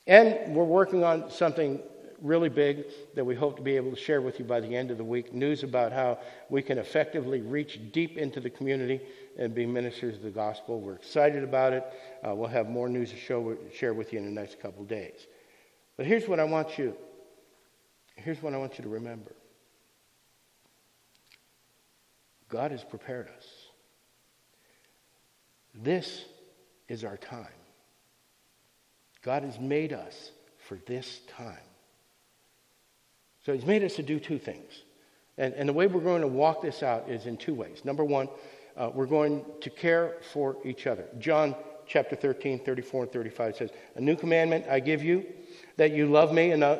And 0.08 0.54
we're 0.54 0.64
working 0.64 1.04
on 1.04 1.30
something 1.30 1.80
really 2.22 2.48
big 2.48 2.84
that 3.14 3.24
we 3.24 3.34
hope 3.34 3.56
to 3.56 3.62
be 3.62 3.76
able 3.76 3.90
to 3.90 3.96
share 3.96 4.20
with 4.20 4.38
you 4.38 4.44
by 4.44 4.60
the 4.60 4.74
end 4.74 4.90
of 4.90 4.98
the 4.98 5.04
week 5.04 5.32
news 5.32 5.62
about 5.62 5.92
how 5.92 6.18
we 6.50 6.62
can 6.62 6.78
effectively 6.78 7.40
reach 7.40 7.80
deep 7.92 8.18
into 8.18 8.40
the 8.40 8.50
community 8.50 9.00
and 9.38 9.54
be 9.54 9.66
ministers 9.66 10.16
of 10.16 10.22
the 10.22 10.30
gospel. 10.30 10.80
We're 10.80 10.94
excited 10.94 11.44
about 11.44 11.72
it. 11.72 11.84
Uh, 12.26 12.34
we'll 12.34 12.48
have 12.48 12.68
more 12.68 12.88
news 12.88 13.10
to 13.10 13.16
show, 13.16 13.56
share 13.72 13.94
with 13.94 14.12
you 14.12 14.18
in 14.18 14.24
the 14.24 14.40
next 14.40 14.60
couple 14.60 14.84
days. 14.84 15.26
But 15.96 16.06
here's 16.06 16.28
what 16.28 16.40
I 16.40 16.44
want 16.44 16.78
you 16.78 16.94
here's 18.16 18.42
what 18.42 18.52
I 18.52 18.56
want 18.56 18.78
you 18.78 18.82
to 18.82 18.90
remember. 18.90 19.32
God 22.48 22.72
has 22.72 22.82
prepared 22.82 23.28
us. 23.36 23.46
This 25.74 26.24
is 26.88 27.04
our 27.04 27.16
time. 27.16 27.46
God 29.22 29.42
has 29.44 29.58
made 29.58 29.92
us 29.92 30.32
for 30.66 30.78
this 30.86 31.20
time. 31.36 31.67
So 33.48 33.54
he's 33.54 33.64
made 33.64 33.82
us 33.82 33.96
to 33.96 34.02
do 34.02 34.20
two 34.20 34.38
things. 34.38 34.82
And, 35.38 35.54
and 35.54 35.66
the 35.66 35.72
way 35.72 35.86
we're 35.86 36.02
going 36.02 36.20
to 36.20 36.28
walk 36.28 36.60
this 36.60 36.82
out 36.82 37.08
is 37.08 37.24
in 37.24 37.38
two 37.38 37.54
ways. 37.54 37.82
Number 37.82 38.04
one, 38.04 38.28
uh, 38.76 38.90
we're 38.92 39.06
going 39.06 39.42
to 39.62 39.70
care 39.70 40.16
for 40.34 40.58
each 40.66 40.86
other. 40.86 41.06
John 41.18 41.54
chapter 41.86 42.14
13, 42.14 42.62
34 42.62 43.04
and 43.04 43.12
35 43.14 43.56
says, 43.56 43.70
A 43.94 44.02
new 44.02 44.16
commandment 44.16 44.66
I 44.68 44.80
give 44.80 45.02
you, 45.02 45.24
that 45.78 45.92
you 45.92 46.10
love 46.10 46.30
me 46.30 46.50
and 46.50 46.62
uh, 46.62 46.76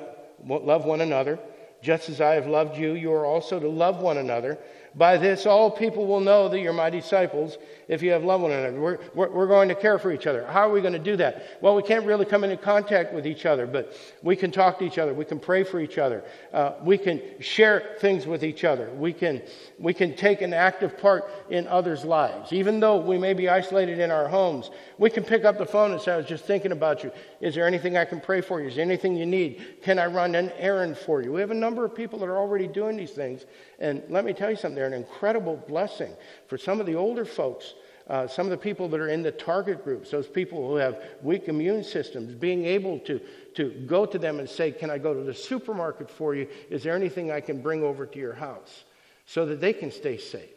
love 0.47 0.85
one 0.85 1.01
another. 1.01 1.39
Just 1.81 2.11
as 2.11 2.21
I 2.21 2.35
have 2.35 2.47
loved 2.47 2.77
you, 2.77 2.93
you 2.93 3.15
are 3.15 3.25
also 3.25 3.59
to 3.59 3.69
love 3.71 4.03
one 4.03 4.19
another. 4.19 4.59
By 4.95 5.17
this, 5.17 5.47
all 5.47 5.71
people 5.71 6.07
will 6.07 6.21
know 6.21 6.51
that 6.51 6.61
you're 6.61 6.75
my 6.75 6.91
disciples 6.91 7.57
if 7.89 8.03
you 8.03 8.11
have 8.11 8.23
love 8.23 8.43
one 8.43 8.53
another. 8.53 8.79
We're, 8.79 8.99
we're, 9.15 9.31
we're, 9.31 9.47
going 9.47 9.71
to 9.71 9.75
care 9.75 9.99
for 9.99 10.13
each 10.13 10.27
other. 10.27 10.47
How 10.47 10.69
are 10.69 10.73
we 10.73 10.83
going 10.83 10.93
to 10.93 10.99
do 10.99 11.17
that? 11.17 11.59
Well, 11.63 11.75
we 11.75 11.83
can't 11.83 12.05
really 12.05 12.27
come 12.27 12.45
into 12.45 12.59
contact 12.59 13.15
with 13.15 13.27
each 13.27 13.47
other, 13.47 13.67
but 13.67 13.97
we 14.23 14.37
can 14.37 14.51
talk 14.51 14.79
to 14.81 14.85
each 14.85 14.99
other. 14.99 15.15
We 15.15 15.25
can 15.25 15.41
pray 15.41 15.65
for 15.65 15.81
each 15.81 15.97
other. 15.97 16.23
Uh, 16.53 16.75
we 16.83 16.99
can 16.99 17.23
share 17.41 17.97
things 17.99 18.27
with 18.27 18.45
each 18.45 18.65
other. 18.65 18.91
We 18.91 19.15
can, 19.15 19.43
we 19.79 19.95
can 19.95 20.15
take 20.15 20.43
an 20.43 20.53
active 20.53 20.99
part 20.99 21.31
in 21.49 21.67
others' 21.67 22.05
lives. 22.05 22.53
Even 22.53 22.79
though 22.79 22.99
we 22.99 23.17
may 23.17 23.33
be 23.33 23.49
isolated 23.49 23.99
in 23.99 24.11
our 24.11 24.29
homes, 24.29 24.71
we 24.99 25.09
can 25.09 25.25
pick 25.25 25.45
up 25.45 25.57
the 25.57 25.67
phone 25.67 25.93
and 25.93 26.01
say, 26.01 26.13
I 26.13 26.19
was 26.19 26.27
just 26.27 26.45
thinking 26.45 26.73
about 26.73 27.03
you. 27.03 27.11
Is 27.41 27.55
there 27.55 27.67
anything 27.67 27.97
I 27.97 28.05
can 28.05 28.21
pray 28.21 28.43
for 28.43 28.61
you? 28.61 28.69
Is 28.69 28.75
there 28.75 28.85
anything 28.85 29.17
you 29.17 29.27
need? 29.27 29.79
Can 29.83 29.99
I 29.99 30.07
run 30.07 30.35
an 30.35 30.51
errand 30.59 30.99
for 30.99 31.23
you? 31.23 31.33
We 31.33 31.41
have 31.41 31.51
a 31.51 31.55
number 31.55 31.87
of 31.87 31.95
people 31.95 32.19
that 32.19 32.27
are 32.27 32.37
already 32.37 32.67
doing 32.67 32.99
these 32.99 33.13
things. 33.13 33.47
And 33.79 34.03
let 34.11 34.27
me 34.27 34.35
tell 34.35 34.51
you 34.51 34.57
something, 34.57 34.75
they're 34.75 34.87
an 34.87 34.93
incredible 34.93 35.57
blessing 35.69 36.13
for 36.49 36.59
some 36.59 36.81
of 36.81 36.87
the 36.87 36.95
older 36.95 37.25
folks 37.25 37.75
uh, 38.09 38.27
some 38.27 38.47
of 38.47 38.51
the 38.51 38.57
people 38.57 38.89
that 38.89 39.01
are 39.01 39.09
in 39.09 39.23
the 39.23 39.31
target 39.31 39.85
groups, 39.85 40.11
those 40.11 40.27
people 40.27 40.67
who 40.67 40.77
have 40.77 41.03
weak 41.23 41.49
immune 41.49 41.85
systems, 41.85 42.35
being 42.35 42.65
able 42.65 42.99
to, 43.01 43.21
to 43.55 43.71
go 43.87 44.07
to 44.07 44.19
them 44.19 44.39
and 44.39 44.49
say, 44.49 44.73
Can 44.73 44.89
I 44.91 44.97
go 44.97 45.13
to 45.13 45.23
the 45.23 45.35
supermarket 45.35 46.11
for 46.11 46.35
you? 46.35 46.49
Is 46.71 46.83
there 46.83 46.97
anything 46.97 47.31
I 47.31 47.41
can 47.41 47.61
bring 47.61 47.83
over 47.83 48.07
to 48.07 48.19
your 48.19 48.35
house? 48.35 48.85
So 49.27 49.45
that 49.47 49.61
they 49.61 49.75
can 49.75 49.91
stay 49.91 50.17
safe. 50.17 50.49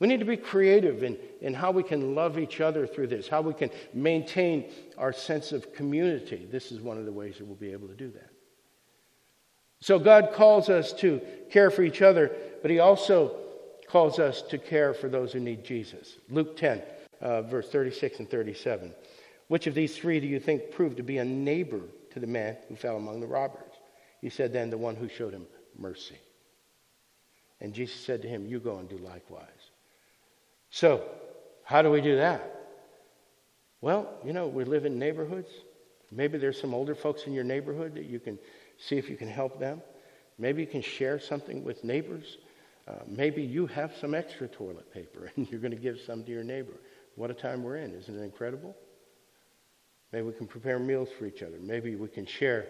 We 0.00 0.08
need 0.08 0.20
to 0.20 0.26
be 0.26 0.36
creative 0.36 1.02
in, 1.02 1.16
in 1.40 1.54
how 1.54 1.70
we 1.70 1.82
can 1.82 2.14
love 2.14 2.38
each 2.38 2.60
other 2.60 2.86
through 2.86 3.08
this, 3.08 3.28
how 3.28 3.40
we 3.40 3.54
can 3.54 3.70
maintain 3.92 4.72
our 4.96 5.12
sense 5.12 5.52
of 5.52 5.72
community. 5.72 6.46
This 6.50 6.70
is 6.72 6.80
one 6.80 6.98
of 6.98 7.04
the 7.04 7.12
ways 7.12 7.38
that 7.38 7.46
we'll 7.46 7.56
be 7.56 7.72
able 7.72 7.88
to 7.88 7.94
do 7.94 8.10
that. 8.10 8.30
So 9.80 9.98
God 9.98 10.32
calls 10.34 10.68
us 10.68 10.92
to 10.94 11.20
care 11.50 11.70
for 11.70 11.82
each 11.82 12.02
other, 12.02 12.32
but 12.62 12.70
He 12.70 12.80
also 12.80 13.36
calls 13.88 14.18
us 14.18 14.42
to 14.42 14.58
care 14.58 14.94
for 14.94 15.08
those 15.08 15.32
who 15.32 15.40
need 15.40 15.64
Jesus. 15.64 16.16
Luke 16.28 16.56
10, 16.56 16.82
uh, 17.20 17.42
verse 17.42 17.68
36 17.68 18.20
and 18.20 18.30
37. 18.30 18.94
Which 19.48 19.66
of 19.66 19.74
these 19.74 19.96
three 19.96 20.20
do 20.20 20.26
you 20.26 20.40
think 20.40 20.70
proved 20.70 20.98
to 20.98 21.02
be 21.02 21.18
a 21.18 21.24
neighbor 21.24 21.80
to 22.12 22.20
the 22.20 22.26
man 22.26 22.56
who 22.68 22.76
fell 22.76 22.96
among 22.96 23.20
the 23.20 23.26
robbers? 23.26 23.72
He 24.20 24.28
said, 24.28 24.52
Then 24.52 24.70
the 24.70 24.78
one 24.78 24.94
who 24.94 25.08
showed 25.08 25.32
him 25.32 25.46
mercy. 25.78 26.18
And 27.60 27.72
Jesus 27.72 27.98
said 28.00 28.22
to 28.22 28.28
him, 28.28 28.46
You 28.46 28.60
go 28.60 28.78
and 28.78 28.88
do 28.88 28.98
likewise. 28.98 29.48
So, 30.70 31.02
how 31.64 31.82
do 31.82 31.90
we 31.90 32.00
do 32.00 32.16
that? 32.16 32.54
Well, 33.80 34.08
you 34.24 34.32
know, 34.32 34.48
we 34.48 34.64
live 34.64 34.84
in 34.84 34.98
neighborhoods. 34.98 35.50
Maybe 36.10 36.38
there's 36.38 36.60
some 36.60 36.74
older 36.74 36.94
folks 36.94 37.24
in 37.26 37.32
your 37.32 37.44
neighborhood 37.44 37.94
that 37.94 38.04
you 38.04 38.18
can 38.18 38.38
see 38.78 38.96
if 38.96 39.08
you 39.08 39.16
can 39.16 39.28
help 39.28 39.58
them. 39.58 39.82
Maybe 40.38 40.62
you 40.62 40.68
can 40.68 40.82
share 40.82 41.18
something 41.18 41.64
with 41.64 41.84
neighbors. 41.84 42.38
Uh, 42.88 42.92
maybe 43.06 43.42
you 43.42 43.66
have 43.66 43.94
some 44.00 44.14
extra 44.14 44.48
toilet 44.48 44.92
paper 44.92 45.30
and 45.36 45.50
you're 45.50 45.60
going 45.60 45.72
to 45.72 45.76
give 45.76 46.00
some 46.00 46.24
to 46.24 46.30
your 46.30 46.44
neighbor. 46.44 46.80
What 47.16 47.30
a 47.30 47.34
time 47.34 47.62
we're 47.62 47.76
in. 47.76 47.92
Isn't 47.92 48.18
it 48.18 48.22
incredible? 48.22 48.74
Maybe 50.12 50.26
we 50.26 50.32
can 50.32 50.46
prepare 50.46 50.78
meals 50.78 51.08
for 51.18 51.26
each 51.26 51.42
other. 51.42 51.58
Maybe 51.60 51.94
we 51.96 52.08
can 52.08 52.24
share 52.24 52.66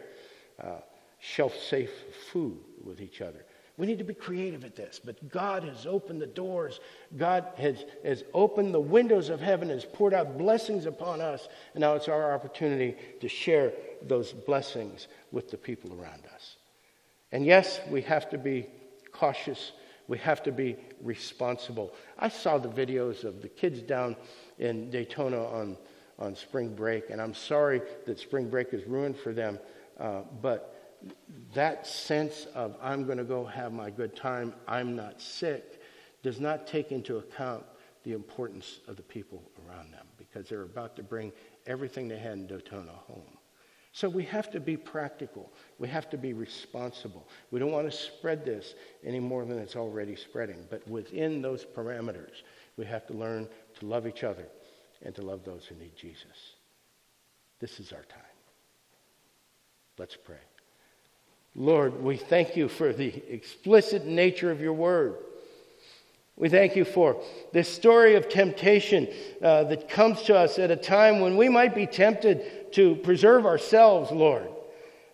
uh, 0.62 0.78
shelf 1.20 1.56
safe 1.56 1.90
food 2.32 2.58
with 2.82 3.00
each 3.00 3.20
other. 3.20 3.44
We 3.76 3.86
need 3.86 3.98
to 3.98 4.04
be 4.04 4.14
creative 4.14 4.64
at 4.64 4.74
this, 4.74 5.00
but 5.02 5.28
God 5.30 5.62
has 5.62 5.86
opened 5.86 6.20
the 6.20 6.26
doors. 6.26 6.80
God 7.16 7.46
has, 7.58 7.84
has 8.02 8.24
opened 8.34 8.74
the 8.74 8.80
windows 8.80 9.28
of 9.28 9.40
heaven, 9.40 9.68
has 9.68 9.84
poured 9.84 10.14
out 10.14 10.36
blessings 10.36 10.84
upon 10.84 11.20
us, 11.20 11.48
and 11.74 11.82
now 11.82 11.94
it's 11.94 12.08
our 12.08 12.34
opportunity 12.34 12.96
to 13.20 13.28
share 13.28 13.72
those 14.02 14.32
blessings 14.32 15.06
with 15.30 15.48
the 15.48 15.56
people 15.56 15.92
around 15.92 16.22
us. 16.34 16.56
And 17.30 17.46
yes, 17.46 17.78
we 17.88 18.02
have 18.02 18.28
to 18.30 18.38
be 18.38 18.66
cautious. 19.12 19.70
We 20.08 20.18
have 20.18 20.42
to 20.44 20.52
be 20.52 20.76
responsible. 21.02 21.94
I 22.18 22.28
saw 22.28 22.58
the 22.58 22.68
videos 22.68 23.24
of 23.24 23.42
the 23.42 23.48
kids 23.48 23.82
down 23.82 24.16
in 24.58 24.90
Daytona 24.90 25.44
on, 25.44 25.76
on 26.18 26.34
spring 26.34 26.74
break, 26.74 27.10
and 27.10 27.20
I'm 27.20 27.34
sorry 27.34 27.82
that 28.06 28.18
spring 28.18 28.48
break 28.48 28.72
is 28.72 28.84
ruined 28.86 29.18
for 29.18 29.32
them, 29.32 29.58
uh, 30.00 30.22
but 30.42 30.74
that 31.54 31.86
sense 31.86 32.46
of 32.54 32.76
I'm 32.82 33.04
going 33.04 33.18
to 33.18 33.24
go 33.24 33.44
have 33.44 33.72
my 33.72 33.90
good 33.90 34.16
time, 34.16 34.54
I'm 34.66 34.96
not 34.96 35.20
sick, 35.20 35.80
does 36.22 36.40
not 36.40 36.66
take 36.66 36.90
into 36.90 37.18
account 37.18 37.64
the 38.02 38.12
importance 38.12 38.80
of 38.88 38.96
the 38.96 39.02
people 39.02 39.42
around 39.66 39.92
them 39.92 40.06
because 40.16 40.48
they're 40.48 40.62
about 40.62 40.96
to 40.96 41.02
bring 41.02 41.32
everything 41.66 42.08
they 42.08 42.18
had 42.18 42.32
in 42.32 42.46
Daytona 42.46 42.92
home. 42.92 43.37
So 43.92 44.08
we 44.08 44.24
have 44.24 44.50
to 44.50 44.60
be 44.60 44.76
practical. 44.76 45.50
We 45.78 45.88
have 45.88 46.10
to 46.10 46.18
be 46.18 46.32
responsible. 46.32 47.26
We 47.50 47.58
don't 47.58 47.72
want 47.72 47.90
to 47.90 47.96
spread 47.96 48.44
this 48.44 48.74
any 49.04 49.18
more 49.18 49.44
than 49.44 49.58
it's 49.58 49.76
already 49.76 50.14
spreading. 50.14 50.66
But 50.70 50.86
within 50.86 51.42
those 51.42 51.64
parameters, 51.64 52.42
we 52.76 52.84
have 52.86 53.06
to 53.06 53.14
learn 53.14 53.48
to 53.80 53.86
love 53.86 54.06
each 54.06 54.24
other 54.24 54.46
and 55.02 55.14
to 55.14 55.22
love 55.22 55.44
those 55.44 55.64
who 55.64 55.74
need 55.76 55.96
Jesus. 55.96 56.54
This 57.60 57.80
is 57.80 57.92
our 57.92 58.04
time. 58.04 58.22
Let's 59.98 60.16
pray. 60.16 60.36
Lord, 61.54 62.00
we 62.00 62.16
thank 62.16 62.56
you 62.56 62.68
for 62.68 62.92
the 62.92 63.22
explicit 63.28 64.06
nature 64.06 64.50
of 64.50 64.60
your 64.60 64.74
word. 64.74 65.16
We 66.38 66.48
thank 66.48 66.76
you 66.76 66.84
for 66.84 67.20
this 67.52 67.68
story 67.68 68.14
of 68.14 68.28
temptation 68.28 69.08
uh, 69.42 69.64
that 69.64 69.88
comes 69.88 70.22
to 70.22 70.36
us 70.36 70.58
at 70.58 70.70
a 70.70 70.76
time 70.76 71.20
when 71.20 71.36
we 71.36 71.48
might 71.48 71.74
be 71.74 71.86
tempted 71.86 72.72
to 72.74 72.94
preserve 72.96 73.44
ourselves, 73.44 74.12
Lord. 74.12 74.48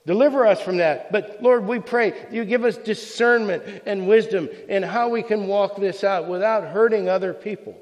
Deliver 0.06 0.46
us 0.46 0.60
from 0.60 0.76
that. 0.78 1.10
But 1.10 1.38
Lord, 1.40 1.66
we 1.66 1.78
pray 1.78 2.12
you 2.30 2.44
give 2.44 2.64
us 2.64 2.76
discernment 2.76 3.82
and 3.86 4.06
wisdom 4.06 4.50
in 4.68 4.82
how 4.82 5.08
we 5.08 5.22
can 5.22 5.46
walk 5.46 5.76
this 5.76 6.04
out 6.04 6.28
without 6.28 6.64
hurting 6.64 7.08
other 7.08 7.32
people. 7.32 7.74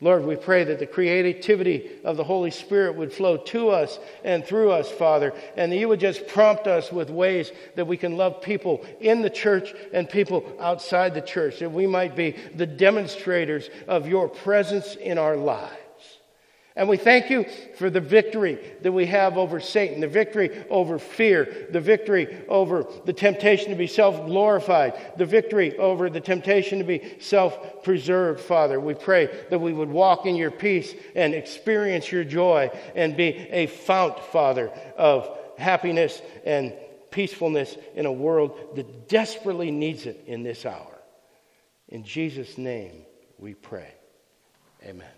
Lord, 0.00 0.26
we 0.26 0.36
pray 0.36 0.64
that 0.64 0.78
the 0.78 0.86
creativity 0.86 1.90
of 2.04 2.18
the 2.18 2.24
Holy 2.24 2.50
Spirit 2.50 2.96
would 2.96 3.14
flow 3.14 3.38
to 3.38 3.70
us 3.70 3.98
and 4.24 4.44
through 4.44 4.70
us, 4.70 4.90
Father, 4.90 5.32
and 5.56 5.72
that 5.72 5.76
you 5.76 5.88
would 5.88 6.00
just 6.00 6.26
prompt 6.28 6.66
us 6.66 6.92
with 6.92 7.08
ways 7.08 7.50
that 7.76 7.86
we 7.86 7.96
can 7.96 8.18
love 8.18 8.42
people 8.42 8.84
in 9.00 9.22
the 9.22 9.30
church 9.30 9.72
and 9.94 10.08
people 10.08 10.44
outside 10.60 11.14
the 11.14 11.22
church, 11.22 11.60
that 11.60 11.72
we 11.72 11.86
might 11.86 12.14
be 12.14 12.36
the 12.54 12.66
demonstrators 12.66 13.70
of 13.88 14.06
your 14.06 14.28
presence 14.28 14.96
in 14.96 15.16
our 15.16 15.36
lives. 15.36 15.85
And 16.76 16.90
we 16.90 16.98
thank 16.98 17.30
you 17.30 17.46
for 17.78 17.88
the 17.88 18.02
victory 18.02 18.58
that 18.82 18.92
we 18.92 19.06
have 19.06 19.38
over 19.38 19.60
Satan, 19.60 20.00
the 20.00 20.08
victory 20.08 20.62
over 20.68 20.98
fear, 20.98 21.68
the 21.70 21.80
victory 21.80 22.44
over 22.48 22.86
the 23.06 23.14
temptation 23.14 23.70
to 23.70 23.74
be 23.74 23.86
self 23.86 24.26
glorified, 24.26 25.14
the 25.16 25.24
victory 25.24 25.76
over 25.78 26.10
the 26.10 26.20
temptation 26.20 26.78
to 26.78 26.84
be 26.84 27.16
self 27.18 27.82
preserved, 27.82 28.40
Father. 28.40 28.78
We 28.78 28.92
pray 28.92 29.46
that 29.48 29.58
we 29.58 29.72
would 29.72 29.88
walk 29.88 30.26
in 30.26 30.36
your 30.36 30.50
peace 30.50 30.94
and 31.14 31.32
experience 31.32 32.12
your 32.12 32.24
joy 32.24 32.70
and 32.94 33.16
be 33.16 33.28
a 33.28 33.68
fount, 33.68 34.20
Father, 34.20 34.70
of 34.98 35.30
happiness 35.56 36.20
and 36.44 36.74
peacefulness 37.10 37.74
in 37.94 38.04
a 38.04 38.12
world 38.12 38.76
that 38.76 39.08
desperately 39.08 39.70
needs 39.70 40.04
it 40.04 40.24
in 40.26 40.42
this 40.42 40.66
hour. 40.66 40.92
In 41.88 42.04
Jesus' 42.04 42.58
name 42.58 43.06
we 43.38 43.54
pray. 43.54 43.94
Amen. 44.84 45.15